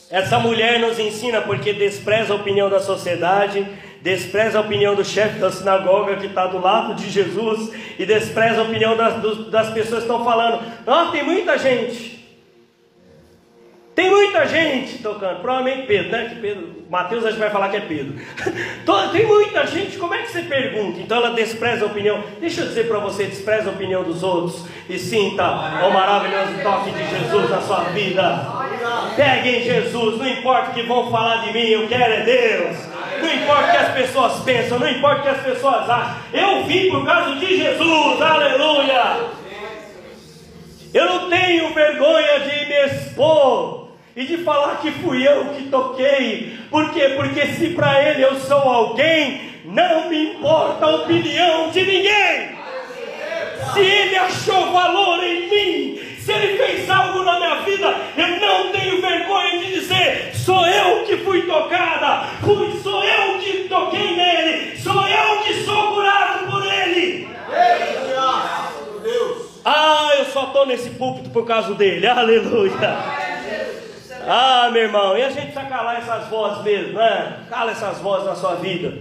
Essa 0.10 0.40
mulher 0.40 0.80
nos 0.80 1.00
ensina 1.00 1.42
porque 1.42 1.74
despreza 1.74 2.34
a 2.34 2.36
opinião 2.36 2.70
da 2.70 2.80
sociedade, 2.80 3.68
despreza 4.04 4.58
a 4.58 4.62
opinião 4.62 4.94
do 4.94 5.06
chefe 5.06 5.40
da 5.40 5.50
sinagoga 5.50 6.18
que 6.18 6.26
está 6.26 6.46
do 6.46 6.60
lado 6.60 6.94
de 6.94 7.10
Jesus 7.10 7.72
e 7.98 8.06
despreza 8.06 8.60
a 8.60 8.64
opinião 8.64 8.98
das, 8.98 9.48
das 9.48 9.70
pessoas 9.70 10.04
que 10.04 10.12
estão 10.12 10.26
falando. 10.26 10.62
Nossa, 10.86 11.14
tem 11.14 11.24
muita 11.24 11.58
gente. 11.58 12.14
Tem 13.96 14.10
muita 14.10 14.46
gente 14.48 15.02
tocando, 15.04 15.40
provavelmente 15.40 15.86
Pedro, 15.86 16.12
né? 16.12 16.30
Que 16.30 16.42
Pedro, 16.42 16.84
Mateus 16.90 17.26
a 17.26 17.30
gente 17.30 17.40
vai 17.40 17.52
falar 17.52 17.70
que 17.70 17.78
é 17.78 17.82
Pedro. 17.82 18.16
Tem 19.12 19.26
muita 19.26 19.68
gente, 19.68 19.98
como 19.98 20.16
é 20.16 20.24
que 20.24 20.32
você 20.32 20.42
pergunta? 20.42 21.00
Então 21.00 21.18
ela 21.18 21.36
despreza 21.36 21.86
a 21.86 21.88
opinião. 21.88 22.24
Deixa 22.40 22.62
eu 22.62 22.68
dizer 22.68 22.88
para 22.88 22.98
você, 22.98 23.26
despreza 23.26 23.70
a 23.70 23.74
opinião 23.74 24.04
dos 24.04 24.24
outros 24.24 24.66
e 24.90 24.98
sinta 24.98 25.44
o 25.88 25.92
maravilhoso 25.92 26.54
toque 26.64 26.90
de 26.90 27.08
Jesus 27.08 27.50
na 27.52 27.62
sua 27.62 27.84
vida. 27.92 28.48
Pegue 29.16 29.50
em 29.58 29.64
Jesus, 29.64 30.18
não 30.18 30.28
importa 30.28 30.72
o 30.72 30.74
que 30.74 30.82
vão 30.84 31.12
falar 31.12 31.46
de 31.46 31.54
mim, 31.54 31.68
eu 31.68 31.88
quero 31.88 32.14
é 32.14 32.24
Deus. 32.24 32.93
Não 33.24 33.34
importa 33.34 33.68
o 33.68 33.72
que 33.72 33.78
as 33.78 33.94
pessoas 33.94 34.44
pensam, 34.44 34.80
não 34.80 34.90
importa 34.90 35.20
o 35.20 35.24
que 35.24 35.30
as 35.30 35.42
pessoas 35.42 35.90
acham. 35.90 36.16
Eu 36.34 36.66
vim 36.66 36.90
por 36.90 37.06
causa 37.06 37.36
de 37.36 37.58
Jesus, 37.58 38.22
aleluia. 38.22 39.30
Eu 40.94 41.06
não 41.06 41.30
tenho 41.30 41.74
vergonha 41.74 42.40
de 42.42 42.66
me 42.66 42.86
expor 42.86 43.88
e 44.14 44.26
de 44.26 44.38
falar 44.40 44.82
que 44.82 44.92
fui 44.92 45.26
eu 45.26 45.46
que 45.56 45.70
toquei. 45.70 46.60
Por 46.70 46.92
quê? 46.92 47.14
Porque 47.16 47.48
se 47.48 47.70
para 47.70 48.04
ele 48.10 48.24
eu 48.24 48.36
sou 48.42 48.60
alguém, 48.60 49.54
não 49.66 50.10
me 50.10 50.34
importa 50.34 50.86
a 50.86 50.96
opinião 50.96 51.70
de 51.70 51.82
ninguém. 51.82 52.50
Se 53.74 53.80
ele 53.80 54.18
achou 54.18 54.72
valor 54.74 55.24
em 55.24 55.50
mim, 55.50 56.00
se 56.24 56.32
ele 56.32 56.58
fez 56.58 56.90
algo 56.90 57.22
na 57.24 57.38
minha 57.38 57.56
vida, 57.64 57.96
eu 58.16 58.40
não 58.40 58.72
tenho 58.72 59.02
vergonha 59.02 59.60
de 59.60 59.74
dizer: 59.74 60.32
sou 60.34 60.66
eu 60.66 61.06
que 61.06 61.18
fui 61.18 61.42
tocada, 61.42 62.28
fui, 62.42 62.80
sou 62.82 63.04
eu 63.04 63.40
que 63.40 63.68
toquei 63.68 64.16
nele, 64.16 64.78
sou 64.78 65.06
eu 65.06 65.44
que 65.44 65.54
sou 65.66 65.94
curado 65.94 66.50
por 66.50 66.66
ele. 66.66 67.28
Ah, 69.66 70.12
eu 70.18 70.26
só 70.26 70.46
estou 70.46 70.66
nesse 70.66 70.92
púlpito 70.92 71.30
por 71.30 71.46
causa 71.46 71.74
dele, 71.74 72.08
aleluia. 72.08 72.72
Ah, 74.26 74.70
meu 74.72 74.84
irmão, 74.84 75.18
e 75.18 75.24
a 75.24 75.30
gente 75.30 75.52
precisa 75.52 75.66
calar 75.66 75.98
essas 75.98 76.30
vozes 76.30 76.64
mesmo, 76.64 76.94
né? 76.94 77.40
Cala 77.50 77.72
essas 77.72 78.00
vozes 78.00 78.26
na 78.26 78.36
sua 78.36 78.56
vida. 78.56 78.94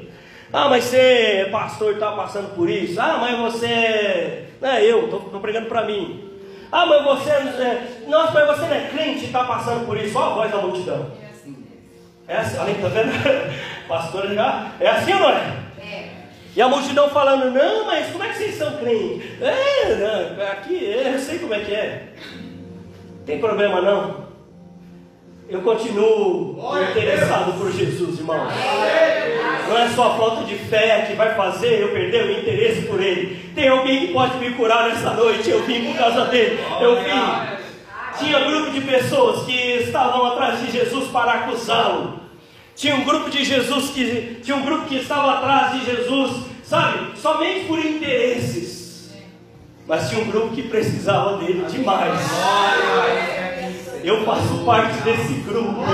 Ah, 0.52 0.68
mas 0.68 0.84
você, 0.84 1.48
pastor, 1.52 1.94
está 1.94 2.10
passando 2.12 2.52
por 2.56 2.68
isso. 2.68 3.00
Ah, 3.00 3.18
mas 3.20 3.38
você. 3.38 4.48
Não 4.60 4.70
é 4.70 4.84
eu, 4.84 5.04
estou 5.04 5.40
pregando 5.40 5.66
para 5.68 5.84
mim. 5.84 6.31
Ah, 6.72 6.86
mas 6.86 7.04
você. 7.04 7.30
É, 7.30 7.86
nossa, 8.08 8.32
mas 8.32 8.46
você 8.46 8.62
não 8.62 8.74
é 8.74 8.88
crente 8.88 9.24
e 9.24 9.26
está 9.26 9.44
passando 9.44 9.84
por 9.84 9.96
isso. 9.98 10.18
Olha 10.18 10.26
a 10.26 10.34
voz 10.34 10.50
da 10.50 10.58
multidão. 10.58 11.12
É 12.26 12.36
assim, 12.38 12.58
olha, 12.58 12.74
tá 12.74 12.88
vendo? 12.88 13.12
Pastor 13.86 14.32
já. 14.32 14.72
É 14.80 14.88
assim 14.88 15.12
ou 15.12 15.20
não 15.20 15.28
é? 15.28 15.56
É. 15.78 16.08
E 16.56 16.62
a 16.62 16.68
multidão 16.68 17.10
falando, 17.10 17.50
não, 17.50 17.84
mas 17.84 18.10
como 18.10 18.24
é 18.24 18.28
que 18.28 18.38
vocês 18.38 18.54
são 18.54 18.76
crentes? 18.78 19.42
É, 19.42 19.94
não, 19.96 20.46
aqui, 20.46 20.82
eu 20.82 21.18
sei 21.18 21.38
como 21.38 21.52
é 21.52 21.60
que 21.60 21.74
é. 21.74 22.14
Tem 23.26 23.38
problema 23.38 23.82
não 23.82 24.21
eu 25.52 25.60
continuo 25.60 26.58
interessado 26.90 27.58
por 27.58 27.70
Jesus, 27.70 28.18
irmão. 28.18 28.48
Não 29.68 29.78
é 29.78 29.88
só 29.90 30.12
a 30.12 30.16
falta 30.16 30.44
de 30.44 30.54
fé 30.56 31.04
que 31.06 31.14
vai 31.14 31.34
fazer 31.34 31.82
eu 31.82 31.92
perder 31.92 32.24
o 32.24 32.32
interesse 32.32 32.82
por 32.82 33.00
Ele. 33.02 33.52
Tem 33.54 33.68
alguém 33.68 34.06
que 34.06 34.12
pode 34.14 34.38
me 34.38 34.50
curar 34.52 34.88
nessa 34.88 35.10
noite. 35.10 35.50
Eu 35.50 35.62
vim 35.64 35.84
por 35.84 35.98
causa 35.98 36.24
dele. 36.26 36.58
Eu 36.80 36.96
vim. 36.96 37.58
Tinha 38.18 38.38
um 38.38 38.50
grupo 38.50 38.70
de 38.70 38.80
pessoas 38.80 39.44
que 39.44 39.52
estavam 39.52 40.26
atrás 40.26 40.60
de 40.60 40.72
Jesus 40.72 41.08
para 41.08 41.32
acusá-lo. 41.32 42.20
Tinha 42.74 42.96
um 42.96 43.04
grupo 43.04 43.28
de 43.28 43.44
Jesus 43.44 43.90
que 43.90 44.40
tinha 44.42 44.56
um 44.56 44.64
grupo 44.64 44.86
que 44.86 44.96
estava 44.96 45.32
atrás 45.34 45.72
de 45.72 45.84
Jesus, 45.84 46.46
sabe, 46.64 47.18
somente 47.18 47.66
por 47.66 47.78
interesses. 47.78 49.12
Mas 49.86 50.08
tinha 50.08 50.22
um 50.22 50.30
grupo 50.30 50.54
que 50.54 50.62
precisava 50.62 51.36
dele 51.36 51.64
demais. 51.68 52.20
Eu 54.04 54.24
faço 54.24 54.64
parte 54.64 55.00
desse 55.02 55.34
grupo. 55.46 55.84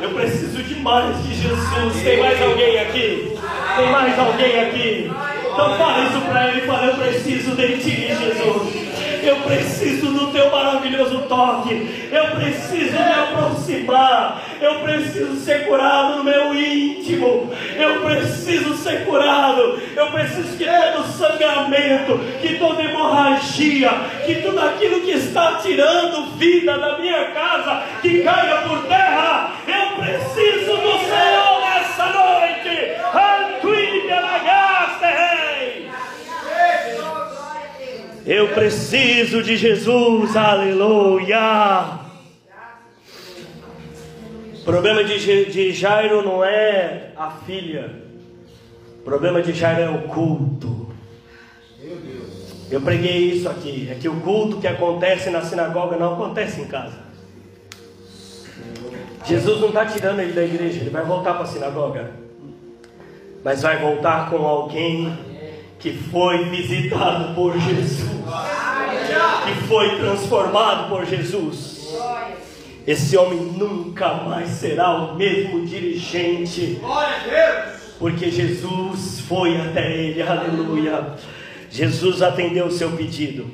Eu 0.00 0.10
preciso 0.10 0.62
de 0.62 0.76
mais 0.76 1.22
de 1.24 1.34
Jesus. 1.34 2.02
Tem 2.02 2.20
mais 2.20 2.40
alguém 2.42 2.78
aqui? 2.80 3.38
Tem 3.76 3.90
mais 3.90 4.18
alguém 4.18 4.60
aqui? 4.60 5.12
Então 5.52 5.76
fala 5.76 6.04
isso 6.08 6.20
para 6.20 6.48
ele. 6.48 6.66
Fala, 6.66 6.86
eu 6.86 6.94
preciso 6.94 7.56
de 7.56 7.78
ti, 7.78 8.08
Jesus. 8.08 8.93
Eu 9.24 9.36
preciso 9.36 10.12
do 10.12 10.26
teu 10.32 10.50
maravilhoso 10.50 11.22
toque. 11.22 12.08
Eu 12.12 12.26
preciso 12.36 12.92
me 12.92 13.12
aproximar. 13.12 14.42
Eu 14.60 14.80
preciso 14.80 15.36
ser 15.36 15.66
curado 15.66 16.18
no 16.18 16.24
meu 16.24 16.54
íntimo. 16.54 17.50
Eu 17.74 18.02
preciso 18.02 18.76
ser 18.76 19.06
curado. 19.06 19.80
Eu 19.96 20.10
preciso 20.10 20.56
que 20.58 20.64
todo 20.64 21.06
sangramento, 21.06 22.18
que 22.40 22.58
toda 22.58 22.82
hemorragia, 22.82 23.90
que 24.26 24.36
tudo 24.36 24.60
aquilo 24.60 25.00
que 25.00 25.12
está 25.12 25.54
tirando 25.62 26.36
vida 26.36 26.76
da 26.76 26.98
minha 26.98 27.30
casa, 27.30 27.82
que 28.02 28.22
caia 28.22 28.56
por 28.68 28.84
terra. 28.86 29.52
Eu 29.66 30.02
preciso 30.02 30.76
do 30.76 30.98
Senhor 30.98 31.60
nessa 31.60 32.06
noite. 32.06 32.94
Antuília 33.14 34.20
Lagaste, 34.20 35.06
Rei. 35.06 35.90
Eu 38.26 38.48
preciso 38.54 39.42
de 39.42 39.54
Jesus, 39.54 40.34
aleluia. 40.34 42.00
O 44.60 44.64
problema 44.64 45.04
de, 45.04 45.44
de 45.44 45.72
Jairo 45.72 46.22
não 46.22 46.42
é 46.42 47.12
a 47.18 47.30
filha, 47.30 48.02
o 49.00 49.02
problema 49.02 49.42
de 49.42 49.52
Jairo 49.52 49.82
é 49.82 49.90
o 49.90 50.08
culto. 50.08 50.88
Eu 52.70 52.80
preguei 52.80 53.32
isso 53.32 53.46
aqui, 53.46 53.90
é 53.90 53.94
que 53.94 54.08
o 54.08 54.18
culto 54.20 54.58
que 54.58 54.66
acontece 54.66 55.28
na 55.28 55.42
sinagoga 55.42 55.98
não 55.98 56.14
acontece 56.14 56.62
em 56.62 56.64
casa. 56.64 57.04
Jesus 59.26 59.60
não 59.60 59.68
está 59.68 59.84
tirando 59.84 60.20
ele 60.20 60.32
da 60.32 60.42
igreja, 60.42 60.80
ele 60.80 60.88
vai 60.88 61.04
voltar 61.04 61.34
para 61.34 61.42
a 61.42 61.46
sinagoga, 61.46 62.10
mas 63.44 63.60
vai 63.60 63.76
voltar 63.76 64.30
com 64.30 64.38
alguém 64.46 65.33
que 65.84 65.92
foi 65.92 66.46
visitado 66.46 67.34
por 67.34 67.52
Jesus, 67.60 68.08
que 69.44 69.66
foi 69.68 69.98
transformado 69.98 70.88
por 70.88 71.04
Jesus. 71.04 71.94
Esse 72.86 73.14
homem 73.18 73.38
nunca 73.38 74.14
mais 74.14 74.48
será 74.48 74.96
o 74.96 75.14
mesmo 75.14 75.66
dirigente, 75.66 76.80
porque 77.98 78.30
Jesus 78.30 79.20
foi 79.28 79.60
até 79.60 79.94
ele, 79.94 80.22
aleluia. 80.22 81.16
Jesus 81.70 82.22
atendeu 82.22 82.64
o 82.64 82.72
seu 82.72 82.92
pedido, 82.92 83.50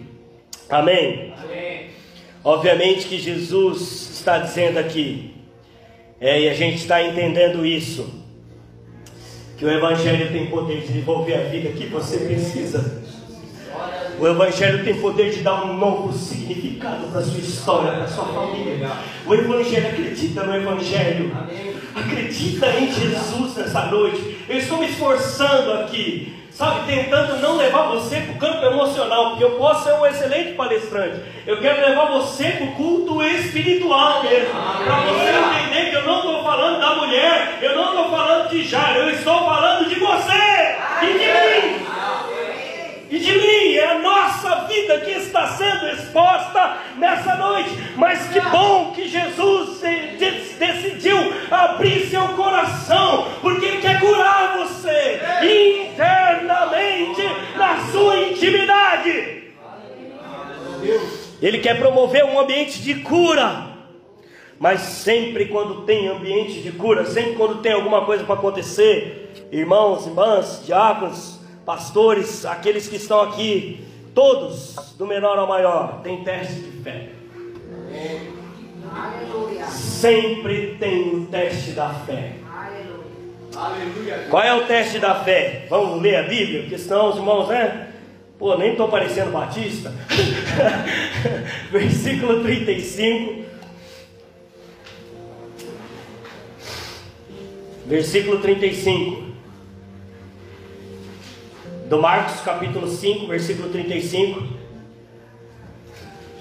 amém? 0.68 1.34
amém. 1.42 1.86
Obviamente 2.44 3.08
que 3.08 3.18
Jesus 3.18 4.10
está 4.12 4.38
dizendo 4.38 4.78
aqui, 4.78 5.34
é, 6.20 6.42
e 6.42 6.48
a 6.48 6.54
gente 6.54 6.76
está 6.76 7.02
entendendo 7.02 7.66
isso, 7.66 8.19
que 9.60 9.66
o 9.66 9.70
Evangelho 9.70 10.32
tem 10.32 10.46
poder 10.46 10.80
de 10.80 10.90
devolver 10.90 11.38
a 11.38 11.42
vida 11.50 11.68
que 11.68 11.84
você 11.84 12.16
precisa. 12.16 13.02
O 14.18 14.26
Evangelho 14.26 14.82
tem 14.82 14.98
poder 14.98 15.30
de 15.30 15.42
dar 15.42 15.66
um 15.66 15.76
novo 15.76 16.16
significado 16.16 17.08
para 17.08 17.20
a 17.20 17.22
sua 17.22 17.38
história, 17.38 17.92
para 17.92 18.04
a 18.04 18.08
sua 18.08 18.24
família. 18.24 18.90
O 19.26 19.34
Evangelho 19.34 19.88
acredita 19.88 20.44
no 20.44 20.56
Evangelho. 20.56 21.36
Acredita 21.94 22.70
em 22.70 22.90
Jesus 22.90 23.54
nessa 23.54 23.84
noite. 23.88 24.38
Eu 24.48 24.56
estou 24.56 24.78
me 24.78 24.88
esforçando 24.88 25.74
aqui 25.74 26.39
sabe, 26.60 26.92
tentando 26.92 27.38
não 27.38 27.56
levar 27.56 27.88
você 27.88 28.20
para 28.20 28.34
o 28.34 28.38
campo 28.38 28.66
emocional, 28.66 29.30
porque 29.30 29.44
eu 29.44 29.52
posso 29.52 29.84
ser 29.84 29.94
um 29.94 30.04
excelente 30.04 30.52
palestrante. 30.52 31.22
Eu 31.46 31.58
quero 31.58 31.80
levar 31.80 32.10
você 32.10 32.50
para 32.50 32.66
o 32.66 32.72
culto 32.72 33.22
espiritual 33.22 34.22
mesmo, 34.22 34.50
para 34.84 34.96
você 34.96 35.30
entender 35.30 35.90
que 35.90 35.96
eu 35.96 36.04
não 36.04 36.18
estou 36.18 36.42
falando 36.42 36.78
da 36.78 36.96
mulher, 36.96 37.58
eu 37.62 37.74
não 37.74 37.88
estou 37.88 38.10
falando 38.10 38.50
de 38.50 38.62
Jairo, 38.62 39.00
eu 39.00 39.10
estou 39.10 39.38
falando 39.46 39.88
de 39.88 39.98
você 39.98 40.76
e 41.00 41.06
de 41.06 41.78
mim. 41.78 41.89
E 43.10 43.18
de 43.18 43.32
mim, 43.32 43.74
é 43.74 43.86
a 43.86 43.98
nossa 43.98 44.66
vida 44.66 45.00
que 45.00 45.10
está 45.10 45.48
sendo 45.48 45.88
exposta 45.88 46.76
nessa 46.96 47.34
noite. 47.34 47.70
Mas 47.96 48.28
que 48.28 48.40
bom 48.40 48.92
que 48.94 49.08
Jesus 49.08 49.80
decidiu 50.56 51.16
abrir 51.50 52.06
seu 52.06 52.28
coração, 52.28 53.26
porque 53.40 53.66
Ele 53.66 53.78
quer 53.78 53.98
curar 53.98 54.58
você 54.58 55.20
internamente 55.42 57.22
na 57.56 57.80
sua 57.90 58.16
intimidade. 58.20 59.50
Ele 61.42 61.58
quer 61.58 61.78
promover 61.78 62.24
um 62.24 62.38
ambiente 62.38 62.80
de 62.80 62.94
cura. 62.96 63.70
Mas 64.56 64.82
sempre 64.82 65.46
quando 65.46 65.82
tem 65.86 66.06
ambiente 66.06 66.60
de 66.60 66.70
cura, 66.70 67.06
sempre 67.06 67.32
quando 67.32 67.62
tem 67.62 67.72
alguma 67.72 68.04
coisa 68.04 68.22
para 68.24 68.34
acontecer, 68.34 69.48
irmãos, 69.50 70.06
irmãs, 70.06 70.62
diáconos, 70.66 71.39
pastores, 71.70 72.44
aqueles 72.44 72.88
que 72.88 72.96
estão 72.96 73.20
aqui, 73.20 73.86
todos, 74.12 74.74
do 74.98 75.06
menor 75.06 75.38
ao 75.38 75.46
maior, 75.46 76.00
tem 76.02 76.24
teste 76.24 76.54
de 76.54 76.82
fé. 76.82 77.10
Aleluia. 78.92 79.66
Sempre 79.66 80.76
tem 80.80 81.14
um 81.14 81.26
teste 81.26 81.70
da 81.70 81.90
fé. 81.90 82.32
Aleluia. 83.54 84.26
Qual 84.28 84.42
é 84.42 84.52
o 84.52 84.66
teste 84.66 84.98
da 84.98 85.22
fé? 85.22 85.66
Vamos 85.70 86.02
ler 86.02 86.16
a 86.16 86.22
Bíblia? 86.24 86.62
Porque 86.62 86.76
senão 86.76 87.10
os 87.10 87.16
irmãos, 87.16 87.48
né? 87.48 87.92
Pô, 88.36 88.56
nem 88.56 88.72
estou 88.72 88.88
parecendo 88.88 89.30
batista. 89.30 89.92
Versículo 91.70 92.42
35. 92.42 93.44
Versículo 97.86 98.40
35 98.40 99.29
do 101.90 102.00
Marcos 102.00 102.40
capítulo 102.42 102.88
5, 102.88 103.26
versículo 103.26 103.68
35. 103.68 104.44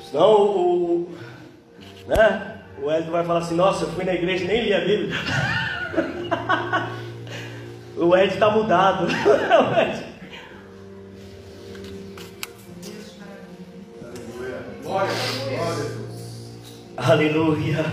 Senão 0.05 0.41
o, 0.43 1.09
né, 2.05 2.59
o 2.79 2.91
Hélio 2.91 3.11
vai 3.11 3.25
falar 3.25 3.39
assim, 3.39 3.55
nossa, 3.55 3.85
eu 3.85 3.89
fui 3.89 4.03
na 4.03 4.13
igreja 4.13 4.43
e 4.43 4.47
nem 4.47 4.61
li 4.65 4.71
a 4.75 4.79
Bíblia. 4.81 5.15
o 7.97 8.15
Ed 8.15 8.31
está 8.31 8.51
mudado. 8.51 9.07
Aleluia. 16.95 17.85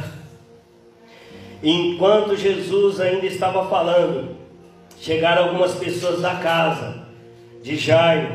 Enquanto 1.63 2.37
Jesus 2.37 3.01
ainda 3.01 3.25
estava 3.25 3.67
falando, 3.71 4.37
chegaram 5.01 5.45
algumas 5.45 5.75
pessoas 5.75 6.21
da 6.21 6.35
casa 6.35 7.06
de 7.67 7.77
Jairo, 7.77 8.33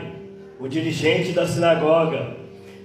o 0.59 0.67
dirigente 0.67 1.31
da 1.31 1.47
sinagoga. 1.47 2.35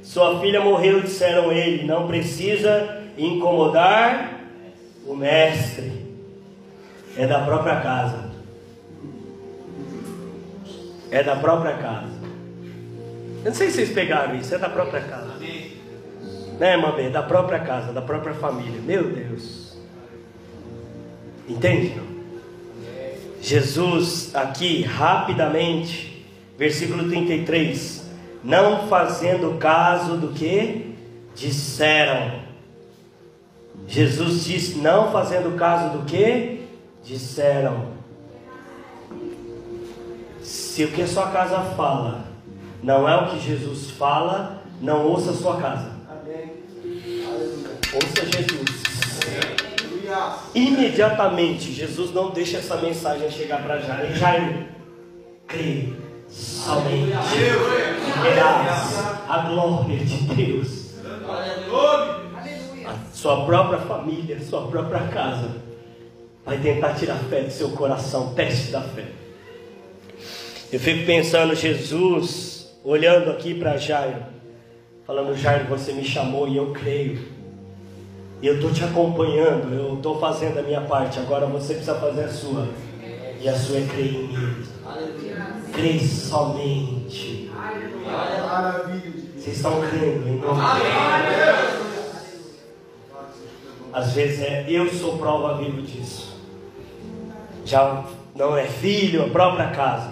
Sua 0.01 0.39
filha 0.39 0.61
morreu, 0.61 1.01
disseram 1.01 1.51
ele, 1.51 1.85
não 1.85 2.07
precisa 2.07 3.03
incomodar 3.19 4.43
o 5.05 5.17
mestre. 5.17 5.91
É 7.19 7.27
da 7.27 7.41
própria 7.41 7.81
casa. 7.81 8.31
É 11.11 11.21
da 11.25 11.35
própria 11.35 11.77
casa. 11.79 12.15
Eu 13.45 13.51
não 13.51 13.55
sei 13.55 13.69
se 13.69 13.79
vocês 13.79 13.91
pegaram 13.91 14.37
isso, 14.37 14.55
é 14.55 14.59
da 14.59 14.69
própria 14.69 15.01
casa. 15.01 15.35
Né, 16.61 16.77
mamãe? 16.77 17.07
É 17.07 17.11
da 17.11 17.25
própria 17.25 17.59
casa, 17.59 17.93
da 17.93 18.03
própria 18.03 18.35
família. 18.35 18.81
Meu 18.83 19.03
Deus. 19.11 19.77
Entende? 21.49 22.01
Jesus 23.43 24.33
aqui 24.33 24.83
rapidamente 24.83 26.06
versículo 26.59 27.09
33. 27.09 28.05
Não 28.43 28.89
fazendo 28.89 29.59
caso 29.59 30.17
do 30.17 30.29
que 30.29 30.95
disseram. 31.35 32.41
Jesus 33.87 34.45
disse: 34.45 34.79
Não 34.79 35.11
fazendo 35.11 35.57
caso 35.57 35.99
do 35.99 36.05
que 36.05 36.63
disseram. 37.05 37.97
Se 40.43 40.85
o 40.85 40.93
que 40.93 41.03
a 41.03 41.07
sua 41.07 41.31
casa 41.31 41.59
fala 41.77 42.27
não 42.83 43.09
é 43.09 43.17
o 43.17 43.31
que 43.31 43.41
Jesus 43.41 43.91
fala, 43.91 44.63
não 44.81 45.07
ouça 45.07 45.31
a 45.31 45.35
sua 45.35 45.57
casa. 45.61 45.91
Amém. 46.09 46.53
Ouça 47.95 48.27
Jesus. 48.27 48.87
Imediatamente, 50.55 51.73
Jesus 51.73 52.15
não 52.15 52.31
deixa 52.31 52.59
essa 52.59 52.77
mensagem 52.77 53.29
chegar 53.31 53.63
para 53.63 53.79
Jairo. 53.79 54.15
Jairo, 54.15 54.67
crê 55.49 56.06
somente 56.37 57.13
verás 58.23 58.99
a 59.29 59.49
glória 59.49 59.99
de 59.99 60.17
Deus. 60.35 60.87
A 62.87 62.95
sua 63.13 63.45
própria 63.45 63.79
família, 63.79 64.39
sua 64.41 64.69
própria 64.69 65.09
casa 65.09 65.51
vai 66.45 66.59
tentar 66.59 66.95
tirar 66.95 67.17
fé 67.29 67.43
do 67.43 67.51
seu 67.51 67.71
coração, 67.71 68.35
teste 68.35 68.71
da 68.71 68.83
fé. 68.83 69.07
Eu 70.73 70.79
fico 70.79 71.07
pensando, 71.07 71.55
Jesus, 71.55 72.77
olhando 72.85 73.31
aqui 73.31 73.55
para 73.55 73.77
Jairo, 73.77 74.23
falando: 75.07 75.37
Jairo, 75.37 75.65
você 75.65 75.93
me 75.93 76.05
chamou 76.05 76.47
e 76.47 76.57
eu 76.57 76.73
creio. 76.73 77.37
E 78.43 78.47
eu 78.47 78.57
estou 78.57 78.71
te 78.71 78.85
acompanhando, 78.85 79.75
eu 79.75 79.95
estou 79.95 80.21
fazendo 80.21 80.59
a 80.59 80.63
minha 80.63 80.83
parte, 80.83 81.19
agora 81.19 81.47
você 81.47 81.73
precisa 81.73 81.95
fazer 81.95 82.25
a 82.25 82.29
sua. 82.29 82.69
E 83.47 83.49
a 83.49 83.57
sua 83.57 83.79
é 83.79 83.87
crer 83.87 84.13
em 84.13 84.27
mim. 84.27 84.57
Crê 85.73 86.01
somente. 86.01 87.49
Vocês 89.37 89.59
estão 89.59 89.81
crendo 89.83 90.29
em 90.29 90.41
nome 90.41 90.61
de 90.61 90.81
Deus. 91.37 91.87
Às 93.93 94.13
vezes 94.15 94.41
é, 94.41 94.67
eu 94.69 94.93
sou 94.93 95.17
prova 95.19 95.59
viva 95.59 95.81
disso. 95.81 96.37
Já 97.65 98.05
não 98.35 98.57
é 98.57 98.67
filho, 98.67 99.27
a 99.27 99.29
própria 99.29 99.71
casa. 99.71 100.11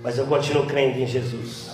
Mas 0.00 0.16
eu 0.16 0.26
continuo 0.28 0.64
crendo 0.64 1.00
em 1.00 1.06
Jesus. 1.08 1.69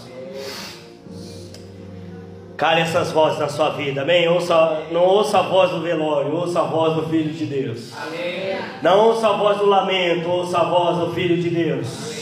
Cale 2.57 2.81
essas 2.81 3.12
vozes 3.12 3.38
na 3.38 3.49
sua 3.49 3.71
vida, 3.71 4.01
amém? 4.01 4.27
Ouça, 4.29 4.85
não 4.90 5.03
ouça 5.03 5.40
a 5.40 5.42
voz 5.42 5.71
do 5.71 5.83
velório, 5.83 6.35
ouça 6.35 6.61
a 6.61 6.64
voz 6.64 6.95
do 6.95 7.07
Filho 7.09 7.33
de 7.33 7.45
Deus. 7.45 7.92
Amém. 7.95 8.59
Não 8.81 8.99
ouça 9.09 9.29
a 9.29 9.33
voz 9.33 9.59
do 9.59 9.66
lamento, 9.66 10.27
ouça 10.29 10.59
a 10.59 10.64
voz 10.64 10.97
do 10.97 11.12
Filho 11.12 11.37
de 11.37 11.51
Deus. 11.51 12.16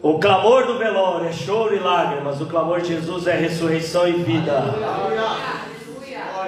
O 0.00 0.18
clamor 0.18 0.66
do 0.66 0.78
velório 0.78 1.28
é 1.28 1.32
choro 1.32 1.74
e 1.74 1.78
lágrimas, 1.78 2.40
o 2.40 2.46
clamor 2.46 2.80
de 2.80 2.88
Jesus 2.88 3.26
é 3.26 3.36
ressurreição 3.36 4.08
e 4.08 4.12
vida. 4.12 4.64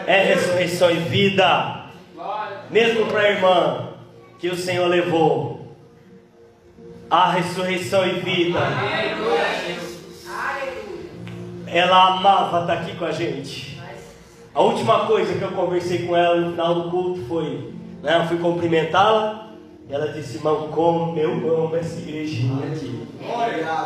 É 0.07 0.23
ressurreição 0.23 0.91
e 0.91 0.95
vida. 0.95 1.85
Mesmo 2.71 3.07
para 3.07 3.21
a 3.21 3.31
irmã 3.31 3.89
que 4.39 4.49
o 4.49 4.57
Senhor 4.57 4.87
levou, 4.87 5.77
a 7.11 7.33
ressurreição 7.33 8.07
e 8.07 8.13
vida. 8.21 8.61
Ela 11.73 12.15
amava 12.15 12.61
estar 12.61 12.73
aqui 12.75 12.97
com 12.97 13.05
a 13.05 13.13
gente. 13.13 13.79
A 14.55 14.61
última 14.61 15.07
coisa 15.07 15.35
que 15.35 15.43
eu 15.43 15.53
conversei 15.53 16.07
com 16.07 16.17
ela 16.17 16.37
no 16.41 16.51
final 16.53 16.75
do 16.75 16.91
culto 16.91 17.25
foi: 17.27 17.73
né, 18.03 18.19
eu 18.19 18.27
fui 18.27 18.39
cumprimentá-la. 18.39 19.47
Ela 19.91 20.09
disse, 20.09 20.37
irmão, 20.37 20.69
como 20.69 21.19
eu 21.19 21.31
amo 21.65 21.75
essa 21.75 21.99
igrejinha 21.99 22.67
aqui. 22.67 23.07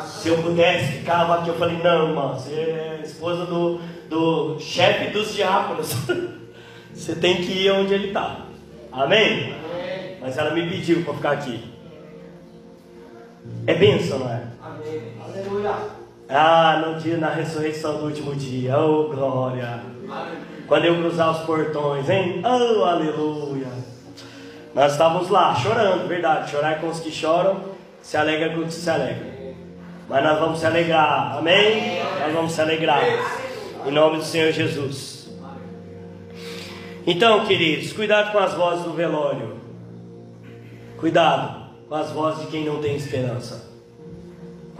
Se 0.09 0.29
eu 0.29 0.43
pudesse, 0.43 0.95
ficava 0.95 1.39
aqui. 1.39 1.49
Eu 1.49 1.55
falei, 1.55 1.79
não, 1.79 2.09
irmão, 2.09 2.35
você 2.35 2.53
é 2.53 3.01
esposa 3.05 3.47
do, 3.47 3.81
do 4.09 4.59
chefe 4.59 5.13
dos 5.13 5.33
diáconos. 5.33 5.95
você 6.93 7.15
tem 7.15 7.37
que 7.37 7.53
ir 7.53 7.71
onde 7.71 7.95
ele 7.95 8.09
está. 8.09 8.47
Amém? 8.91 9.55
Amém? 9.55 10.17
Mas 10.21 10.37
ela 10.37 10.51
me 10.51 10.69
pediu 10.69 11.05
para 11.05 11.15
ficar 11.15 11.33
aqui. 11.33 11.63
É 13.67 13.75
bênção, 13.75 14.19
não 14.19 14.29
é? 14.29 14.43
Amém. 14.61 15.13
Aleluia. 15.25 16.02
Ah, 16.29 16.83
no 16.87 17.01
dia, 17.01 17.17
na 17.17 17.31
ressurreição 17.31 17.99
do 17.99 18.07
último 18.07 18.35
dia. 18.35 18.79
Oh, 18.79 19.09
glória. 19.09 19.81
Quando 20.67 20.85
eu 20.85 20.97
cruzar 20.97 21.31
os 21.31 21.39
portões, 21.47 22.09
hein? 22.09 22.43
Oh, 22.45 22.85
aleluia. 22.85 23.67
Nós 24.75 24.93
estávamos 24.93 25.29
lá 25.29 25.55
chorando, 25.55 26.09
verdade. 26.09 26.51
Chorar 26.51 26.81
com 26.81 26.89
os 26.89 27.01
que 27.01 27.11
choram, 27.11 27.61
se 28.01 28.17
alegra 28.17 28.51
com 28.51 28.61
os 28.61 28.75
que 28.75 28.81
se 28.81 28.91
alegram. 28.91 29.33
Mas 30.09 30.25
nós 30.25 30.39
vamos 30.39 30.59
se 30.61 30.67
alegrar, 30.67 31.37
amém? 31.39 32.03
Nós 32.21 32.33
vamos 32.33 32.53
se 32.53 32.61
alegrar. 32.61 33.03
Em 33.87 33.91
nome 33.91 34.19
do 34.19 34.25
Senhor 34.25 34.53
Jesus. 34.53 35.31
Então, 37.07 37.45
queridos, 37.47 37.93
cuidado 37.93 38.31
com 38.33 38.39
as 38.39 38.55
vozes 38.55 38.85
do 38.85 38.93
velório. 38.93 39.57
Cuidado 40.99 41.63
com 41.89 41.95
as 41.95 42.11
vozes 42.11 42.43
de 42.43 42.47
quem 42.47 42.65
não 42.65 42.81
tem 42.81 42.95
esperança. 42.95 43.72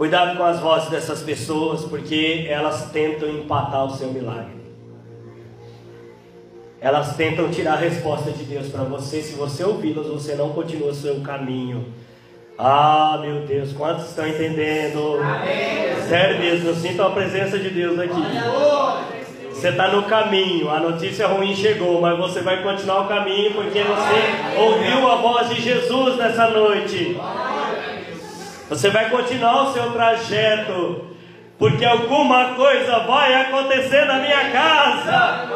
Cuidado 0.03 0.35
com 0.35 0.43
as 0.43 0.59
vozes 0.59 0.89
dessas 0.89 1.21
pessoas, 1.21 1.85
porque 1.85 2.45
elas 2.49 2.91
tentam 2.91 3.29
empatar 3.29 3.85
o 3.85 3.89
seu 3.89 4.09
milagre. 4.09 4.61
Elas 6.81 7.15
tentam 7.15 7.49
tirar 7.49 7.75
a 7.75 7.77
resposta 7.77 8.29
de 8.31 8.43
Deus 8.43 8.67
para 8.67 8.83
você. 8.83 9.21
Se 9.21 9.33
você 9.35 9.63
ouvi-las, 9.63 10.07
você 10.07 10.35
não 10.35 10.49
continua 10.49 10.89
o 10.89 10.93
seu 10.93 11.21
caminho. 11.21 11.85
Ah, 12.59 13.17
meu 13.21 13.45
Deus, 13.45 13.71
quantos 13.71 14.09
estão 14.09 14.27
entendendo? 14.27 15.21
Amém. 15.23 15.95
Sério 16.09 16.37
mesmo, 16.37 16.67
eu 16.67 16.75
sinto 16.75 17.01
a 17.01 17.09
presença 17.11 17.57
de 17.57 17.69
Deus 17.69 17.97
aqui. 17.97 18.23
Você 19.51 19.69
está 19.69 19.87
no 19.87 20.03
caminho, 20.03 20.69
a 20.69 20.81
notícia 20.81 21.27
ruim 21.27 21.55
chegou, 21.55 22.01
mas 22.01 22.17
você 22.17 22.41
vai 22.41 22.61
continuar 22.61 23.05
o 23.05 23.07
caminho 23.07 23.53
porque 23.53 23.81
você 23.81 24.59
ouviu 24.59 25.09
a 25.09 25.15
voz 25.15 25.47
de 25.47 25.61
Jesus 25.61 26.17
nessa 26.17 26.49
noite. 26.49 27.17
Você 28.73 28.89
vai 28.89 29.07
continuar 29.11 29.69
o 29.69 29.73
seu 29.73 29.91
trajeto, 29.91 31.05
porque 31.59 31.85
alguma 31.85 32.55
coisa 32.55 33.01
vai 33.01 33.31
acontecer 33.35 34.03
na 34.05 34.15
minha 34.15 34.49
casa. 34.49 35.47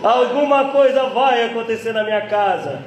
Alguma 0.00 0.66
coisa 0.66 1.08
vai 1.08 1.46
acontecer 1.46 1.92
na 1.92 2.04
minha 2.04 2.28
casa. 2.28 2.80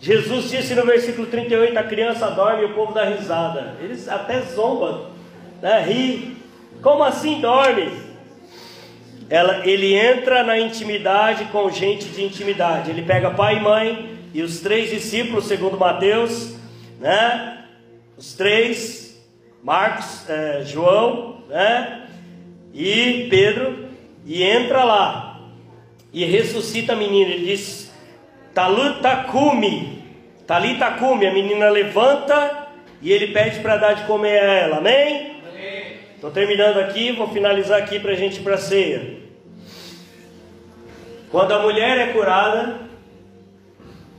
Jesus 0.00 0.48
disse 0.48 0.76
no 0.76 0.86
versículo 0.86 1.26
38: 1.26 1.76
a 1.76 1.82
criança 1.82 2.30
dorme 2.30 2.62
e 2.62 2.66
o 2.66 2.74
povo 2.74 2.94
dá 2.94 3.02
risada. 3.02 3.74
Eles 3.80 4.08
até 4.08 4.40
zombam, 4.42 5.06
né? 5.60 5.82
ri. 5.82 6.36
Como 6.80 7.02
assim 7.02 7.40
dorme? 7.40 7.90
Ela, 9.28 9.66
ele 9.66 9.92
entra 9.92 10.44
na 10.44 10.56
intimidade 10.56 11.46
com 11.46 11.68
gente 11.68 12.04
de 12.04 12.22
intimidade. 12.22 12.92
Ele 12.92 13.02
pega 13.02 13.32
pai 13.32 13.56
e 13.56 13.60
mãe 13.60 14.18
e 14.32 14.40
os 14.40 14.60
três 14.60 14.88
discípulos, 14.88 15.46
segundo 15.46 15.76
Mateus, 15.76 16.54
né? 17.00 17.56
Os 18.20 18.34
três, 18.34 19.18
Marcos, 19.62 20.28
é, 20.28 20.62
João, 20.62 21.42
né? 21.48 22.06
E 22.74 23.26
Pedro, 23.30 23.88
e 24.26 24.42
entra 24.42 24.84
lá 24.84 25.40
e 26.12 26.26
ressuscita 26.26 26.92
a 26.92 26.96
menina. 26.96 27.30
Ele 27.30 27.46
diz: 27.46 27.90
Talutacumi, 28.52 30.04
Talitacumi. 30.46 31.26
A 31.26 31.32
menina 31.32 31.70
levanta 31.70 32.68
e 33.00 33.10
ele 33.10 33.28
pede 33.28 33.60
para 33.60 33.78
dar 33.78 33.94
de 33.94 34.04
comer 34.04 34.38
a 34.38 34.52
ela. 34.52 34.76
Amém? 34.76 35.40
Estou 36.14 36.30
terminando 36.30 36.76
aqui, 36.76 37.12
vou 37.12 37.28
finalizar 37.28 37.78
aqui 37.78 37.98
para 37.98 38.12
a 38.12 38.16
gente 38.16 38.38
ir 38.38 38.42
para 38.42 38.56
a 38.56 38.58
ceia. 38.58 39.16
Quando 41.30 41.52
a 41.52 41.60
mulher 41.60 41.96
é 41.96 42.12
curada, 42.12 42.80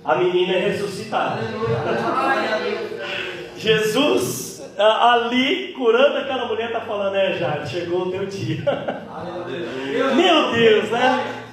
a 0.03 0.15
menina 0.15 0.53
é 0.53 0.69
ressuscitada. 0.69 1.39
Jesus 3.62 4.41
ali 4.78 5.74
curando 5.74 6.18
aquela 6.18 6.45
mulher 6.45 6.68
está 6.68 6.82
falando, 6.82 7.16
é 7.16 7.34
já, 7.34 7.66
chegou 7.66 8.07
o 8.07 8.12
teu 8.12 8.26
dia. 8.26 8.64
Meu 10.16 10.51
Deus, 10.51 10.89
né? 10.89 11.43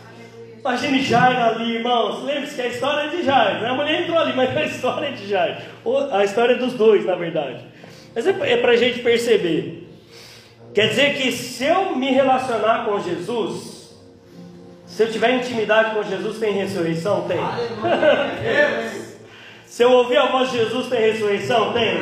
Imagine 0.58 1.02
Jairo 1.02 1.40
ali, 1.40 1.76
irmãos. 1.76 2.24
Lembre-se 2.24 2.54
que 2.54 2.62
a 2.62 2.66
história 2.66 3.08
é 3.08 3.16
de 3.16 3.22
Jairo. 3.22 3.60
Né? 3.60 3.68
A 3.68 3.74
mulher 3.74 4.02
entrou 4.02 4.18
ali, 4.18 4.32
mas 4.34 4.56
a 4.56 4.64
história 4.64 5.06
é 5.06 5.10
de 5.12 5.28
Jairo. 5.28 5.56
A 6.10 6.24
história 6.24 6.54
é 6.54 6.56
dos 6.56 6.74
dois, 6.74 7.04
na 7.04 7.14
verdade. 7.14 7.64
Mas 8.14 8.26
é 8.26 8.56
para 8.56 8.72
a 8.72 8.76
gente 8.76 9.00
perceber. 9.00 9.88
Quer 10.74 10.88
dizer 10.88 11.14
que 11.14 11.32
se 11.32 11.64
eu 11.64 11.96
me 11.96 12.10
relacionar 12.10 12.84
com 12.84 13.00
Jesus, 13.00 13.96
se 14.86 15.02
eu 15.02 15.10
tiver 15.10 15.36
intimidade 15.36 15.94
com 15.94 16.02
Jesus, 16.02 16.38
tem 16.38 16.52
ressurreição? 16.52 17.26
Tem. 17.26 17.38
Se 19.78 19.84
eu 19.84 19.92
ouvir 19.92 20.16
a 20.16 20.26
voz 20.26 20.50
de 20.50 20.58
Jesus, 20.58 20.88
tem 20.88 20.98
ressurreição? 20.98 21.72
Tem. 21.72 22.00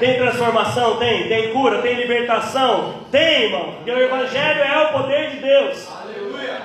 Tem 0.00 0.16
transformação? 0.16 0.96
Tem. 0.96 1.28
Tem 1.28 1.52
cura? 1.52 1.82
Tem 1.82 1.94
libertação? 1.94 3.04
Tem, 3.10 3.42
irmão. 3.42 3.74
Porque 3.74 3.90
o 3.90 3.98
Evangelho 4.00 4.62
é 4.62 4.84
o 4.84 4.92
poder 4.94 5.32
de 5.32 5.36
Deus. 5.36 5.86
Aleluia. 5.86 6.62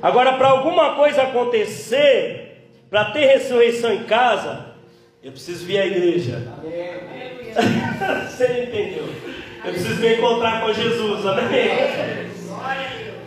Agora, 0.00 0.32
para 0.38 0.48
alguma 0.48 0.94
coisa 0.94 1.24
acontecer, 1.24 2.70
para 2.88 3.04
ter 3.10 3.26
ressurreição 3.26 3.92
em 3.92 4.04
casa, 4.04 4.68
eu 5.22 5.32
preciso 5.32 5.66
vir 5.66 5.80
à 5.80 5.84
igreja. 5.84 6.40
Você 8.30 8.62
entendeu? 8.62 9.06
Eu 9.66 9.70
preciso 9.70 10.00
me 10.00 10.14
encontrar 10.14 10.62
com 10.62 10.72
Jesus. 10.72 11.26
Amém. 11.26 11.68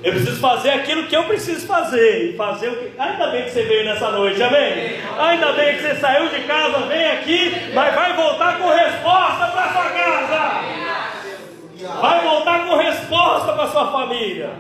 Eu 0.03 0.11
preciso 0.13 0.39
fazer 0.39 0.69
aquilo 0.71 1.07
que 1.07 1.15
eu 1.15 1.23
preciso 1.23 1.65
fazer. 1.65 2.31
E 2.31 2.37
fazer 2.37 2.69
o 2.69 2.75
que. 2.75 2.91
Ainda 2.97 3.27
bem 3.27 3.43
que 3.43 3.51
você 3.51 3.63
veio 3.63 3.85
nessa 3.85 4.11
noite, 4.11 4.41
amém? 4.41 4.99
Ainda 5.17 5.53
bem 5.53 5.75
que 5.75 5.81
você 5.81 5.95
saiu 5.95 6.29
de 6.29 6.41
casa, 6.41 6.79
vem 6.85 7.11
aqui, 7.11 7.71
mas 7.73 7.95
vai 7.95 8.13
voltar 8.13 8.59
com 8.59 8.69
resposta 8.69 9.47
para 9.47 9.71
sua 9.71 9.89
casa. 9.89 10.96
Vai 12.01 12.21
voltar 12.21 12.67
com 12.67 12.75
resposta 12.75 13.53
para 13.53 13.67
sua 13.67 13.91
família. 13.91 14.51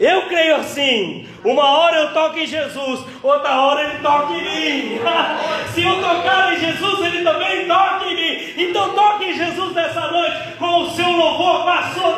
Eu 0.00 0.22
creio 0.28 0.56
assim. 0.56 1.28
Uma 1.44 1.78
hora 1.78 1.96
eu 1.98 2.12
toco 2.12 2.38
em 2.38 2.46
Jesus, 2.46 3.00
outra 3.22 3.60
hora 3.60 3.82
ele 3.82 3.98
toca 4.00 4.32
em 4.32 4.42
mim. 4.42 5.00
Se 5.74 5.82
eu 5.82 6.00
tocar 6.00 6.54
em 6.54 6.60
Jesus, 6.60 7.00
ele 7.04 7.24
também 7.24 7.66
toca 7.66 8.04
em 8.06 8.14
mim. 8.14 8.54
Então 8.56 8.90
toque 8.90 9.24
em 9.24 9.36
Jesus 9.36 9.72
nessa 9.74 10.08
noite 10.08 10.36
com 10.58 10.82
o 10.82 10.90
seu 10.90 11.08
louvor, 11.08 11.62
com 11.62 11.70
a 11.70 11.82
sua 11.94 12.08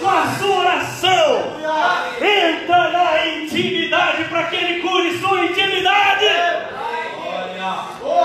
com 0.00 0.08
a 0.08 0.26
sua 0.38 0.56
oração. 0.56 1.42
Entra 2.20 2.90
na 2.90 3.26
intimidade 3.26 4.24
para 4.24 4.44
que 4.44 4.56
ele 4.56 4.80
cure 4.80 5.18
sua 5.18 5.44
intimidade. 5.44 6.26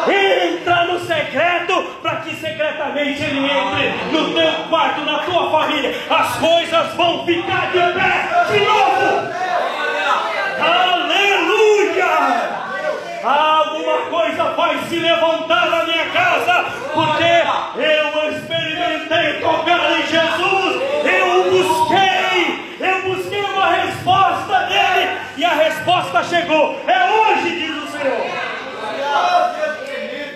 Entra 0.07 0.85
no 0.85 0.99
secreto 0.99 1.83
para 2.01 2.17
que 2.17 2.35
secretamente 2.35 3.23
ele 3.23 3.45
entre 3.45 4.11
no 4.11 4.33
teu 4.33 4.53
quarto, 4.69 5.01
na 5.01 5.19
tua 5.19 5.51
família. 5.51 5.95
As 6.09 6.37
coisas 6.37 6.93
vão 6.95 7.25
ficar 7.25 7.71
de 7.71 7.79
pé 7.79 8.29
de 8.51 8.59
novo. 8.65 9.35
Aleluia! 10.59 12.55
Alguma 13.23 13.97
coisa 14.09 14.43
vai 14.51 14.77
se 14.87 14.97
levantar 14.97 15.69
na 15.69 15.83
minha 15.83 16.05
casa, 16.11 16.65
porque 16.93 17.43
eu 17.81 18.31
experimentei 18.31 19.41
tocar 19.41 19.91
em 19.91 20.05
Jesus, 20.05 20.81
eu 21.03 21.51
busquei, 21.51 22.77
eu 22.79 23.01
busquei 23.01 23.41
uma 23.41 23.71
resposta 23.71 24.59
dele, 24.67 25.17
e 25.37 25.43
a 25.43 25.53
resposta 25.53 26.23
chegou. 26.23 26.79
É 26.87 27.11
hoje, 27.11 27.49
diz 27.59 27.83
o 27.83 27.87
Senhor. 27.87 28.25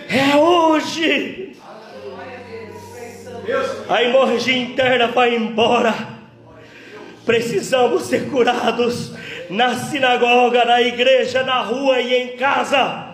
É 0.10 0.36
A 3.90 4.04
hemorragia 4.04 4.58
interna 4.58 5.08
vai 5.08 5.36
embora. 5.36 5.94
Precisamos 7.26 8.04
ser 8.04 8.30
curados 8.30 9.14
na 9.50 9.76
sinagoga, 9.76 10.66
na 10.66 10.82
igreja, 10.82 11.44
na 11.44 11.62
rua 11.62 12.00
e 12.00 12.14
em 12.14 12.38
casa. 12.38 13.08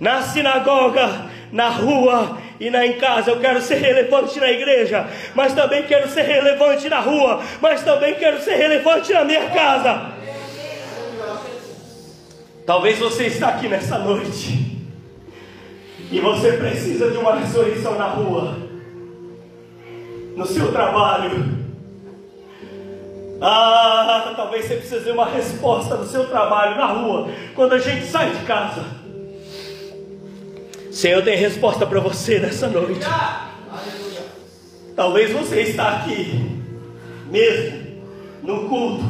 Na 0.00 0.22
sinagoga, 0.22 1.26
na 1.52 1.68
rua 1.68 2.38
e 2.60 2.70
na 2.70 2.86
em 2.86 2.94
casa. 2.94 3.30
Eu 3.30 3.40
quero 3.40 3.60
ser 3.60 3.76
relevante 3.76 4.38
na 4.38 4.50
igreja, 4.50 5.08
mas 5.34 5.52
também 5.52 5.82
quero 5.84 6.08
ser 6.08 6.22
relevante 6.22 6.88
na 6.88 7.00
rua, 7.00 7.42
mas 7.60 7.82
também 7.82 8.14
quero 8.14 8.40
ser 8.40 8.54
relevante 8.54 9.12
na 9.12 9.24
minha 9.24 9.50
casa. 9.50 10.12
Talvez 12.64 12.98
você 12.98 13.26
está 13.26 13.48
aqui 13.48 13.68
nessa 13.68 13.98
noite 13.98 14.65
e 16.10 16.20
você 16.20 16.52
precisa 16.52 17.10
de 17.10 17.16
uma 17.16 17.36
ressurreição 17.36 17.96
na 17.96 18.08
rua, 18.08 18.56
no 20.36 20.46
seu 20.46 20.70
trabalho. 20.70 21.56
Ah, 23.40 24.32
talvez 24.36 24.64
você 24.64 24.76
precise 24.76 25.04
de 25.04 25.10
uma 25.10 25.26
resposta 25.26 25.96
no 25.96 26.06
seu 26.06 26.26
trabalho, 26.26 26.76
na 26.76 26.86
rua, 26.86 27.28
quando 27.54 27.74
a 27.74 27.78
gente 27.78 28.06
sai 28.06 28.30
de 28.30 28.44
casa. 28.44 28.84
Senhor, 30.90 31.22
tem 31.22 31.36
resposta 31.36 31.86
para 31.86 32.00
você 32.00 32.38
nessa 32.38 32.68
noite. 32.68 33.06
Talvez 34.94 35.30
você 35.30 35.60
está 35.60 35.96
aqui, 35.98 36.62
mesmo 37.30 37.86
no 38.42 38.68
culto. 38.68 39.04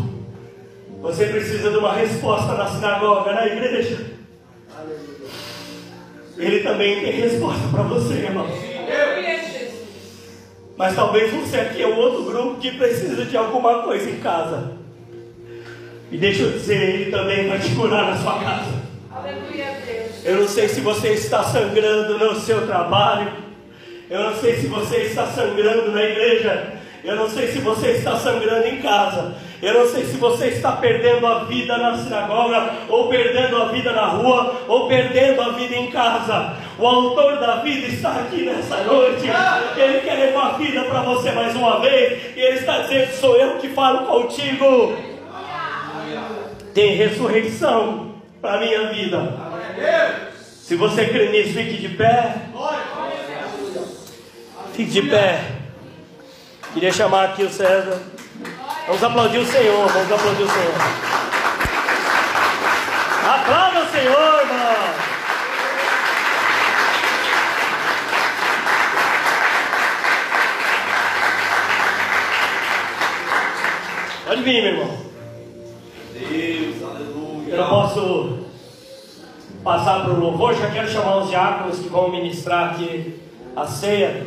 Você 1.02 1.26
precisa 1.26 1.70
de 1.70 1.76
uma 1.76 1.92
resposta 1.92 2.54
na 2.54 2.66
sinagoga, 2.66 3.32
na 3.32 3.46
igreja. 3.46 4.15
Ele 6.36 6.60
também 6.60 7.00
tem 7.00 7.12
resposta 7.12 7.66
para 7.68 7.82
você, 7.82 8.14
irmão. 8.14 8.46
Mas 10.76 10.94
talvez 10.94 11.32
você 11.32 11.56
aqui 11.56 11.82
é 11.82 11.86
um 11.86 11.96
outro 11.96 12.24
grupo 12.24 12.60
que 12.60 12.72
precisa 12.72 13.24
de 13.24 13.36
alguma 13.36 13.82
coisa 13.82 14.10
em 14.10 14.18
casa. 14.18 14.72
E 16.10 16.16
deixa 16.18 16.42
eu 16.42 16.52
dizer, 16.52 16.76
Ele 16.76 17.10
também 17.10 17.48
vai 17.48 17.58
te 17.58 17.74
curar 17.74 18.10
na 18.10 18.16
sua 18.18 18.38
casa. 18.38 18.86
Eu 20.24 20.40
não 20.40 20.48
sei 20.48 20.68
se 20.68 20.80
você 20.80 21.08
está 21.08 21.42
sangrando 21.42 22.18
no 22.18 22.38
seu 22.38 22.66
trabalho. 22.66 23.32
Eu 24.10 24.20
não 24.24 24.34
sei 24.36 24.56
se 24.56 24.66
você 24.66 24.96
está 24.98 25.26
sangrando 25.26 25.90
na 25.90 26.02
igreja. 26.02 26.74
Eu 27.02 27.16
não 27.16 27.30
sei 27.30 27.48
se 27.48 27.58
você 27.58 27.92
está 27.92 28.16
sangrando 28.18 28.66
em 28.66 28.82
casa. 28.82 29.36
Eu 29.62 29.74
não 29.74 29.86
sei 29.86 30.04
se 30.04 30.16
você 30.16 30.48
está 30.48 30.72
perdendo 30.72 31.26
a 31.26 31.44
vida 31.44 31.78
na 31.78 31.96
sinagoga, 31.96 32.72
ou 32.88 33.08
perdendo 33.08 33.56
a 33.56 33.66
vida 33.66 33.92
na 33.92 34.06
rua, 34.06 34.62
ou 34.68 34.86
perdendo 34.86 35.40
a 35.40 35.50
vida 35.50 35.74
em 35.74 35.90
casa. 35.90 36.56
O 36.78 36.86
autor 36.86 37.38
da 37.38 37.56
vida 37.56 37.86
está 37.86 38.12
aqui 38.16 38.44
nessa 38.44 38.76
noite. 38.82 39.24
Ele 39.76 40.00
quer 40.00 40.14
levar 40.14 40.54
a 40.54 40.58
vida 40.58 40.82
para 40.84 41.00
você 41.02 41.32
mais 41.32 41.56
uma 41.56 41.80
vez. 41.80 42.36
E 42.36 42.40
ele 42.40 42.58
está 42.58 42.82
dizendo: 42.82 43.12
Sou 43.12 43.36
eu 43.36 43.58
que 43.58 43.68
falo 43.68 44.06
contigo. 44.06 44.94
Tem 46.74 46.94
ressurreição 46.96 48.16
para 48.42 48.54
a 48.54 48.60
minha 48.60 48.88
vida. 48.92 49.32
Se 50.66 50.74
você 50.74 51.06
crê 51.06 51.30
nisso, 51.30 51.54
fique 51.54 51.78
de 51.78 51.88
pé. 51.90 52.34
Fique 54.74 54.90
de 54.90 55.02
pé. 55.02 55.40
Queria 56.74 56.92
chamar 56.92 57.24
aqui 57.24 57.42
o 57.42 57.48
César. 57.48 58.02
Vamos 58.86 59.02
aplaudir 59.02 59.38
o 59.38 59.46
Senhor. 59.46 59.88
Vamos 59.88 60.12
aplaudir 60.12 60.44
o 60.44 60.48
Senhor. 60.48 60.74
Aplauda 63.28 63.80
o 63.82 63.90
Senhor, 63.90 64.40
irmão. 64.42 64.76
Pode 74.24 74.42
vir, 74.42 74.62
meu 74.62 74.72
irmão. 74.72 74.98
Deus, 76.12 76.82
aleluia. 76.84 77.54
Eu 77.54 77.56
não 77.56 77.68
posso 77.68 78.38
passar 79.64 80.04
para 80.04 80.12
o 80.12 80.20
louvor, 80.20 80.54
já 80.54 80.70
quero 80.70 80.88
chamar 80.88 81.16
os 81.18 81.28
diáconos 81.28 81.80
que 81.80 81.88
vão 81.88 82.08
ministrar 82.08 82.70
aqui 82.70 83.20
a 83.56 83.66
ceia. 83.66 84.24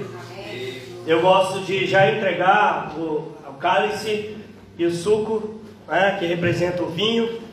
Eu 1.07 1.21
gosto 1.21 1.61
de 1.61 1.87
já 1.87 2.11
entregar 2.11 2.91
o, 2.97 3.31
o 3.47 3.53
cálice 3.57 4.38
e 4.79 4.85
o 4.85 4.91
suco, 4.91 5.59
né, 5.87 6.15
que 6.17 6.25
representa 6.25 6.81
o 6.81 6.89
vinho. 6.89 7.48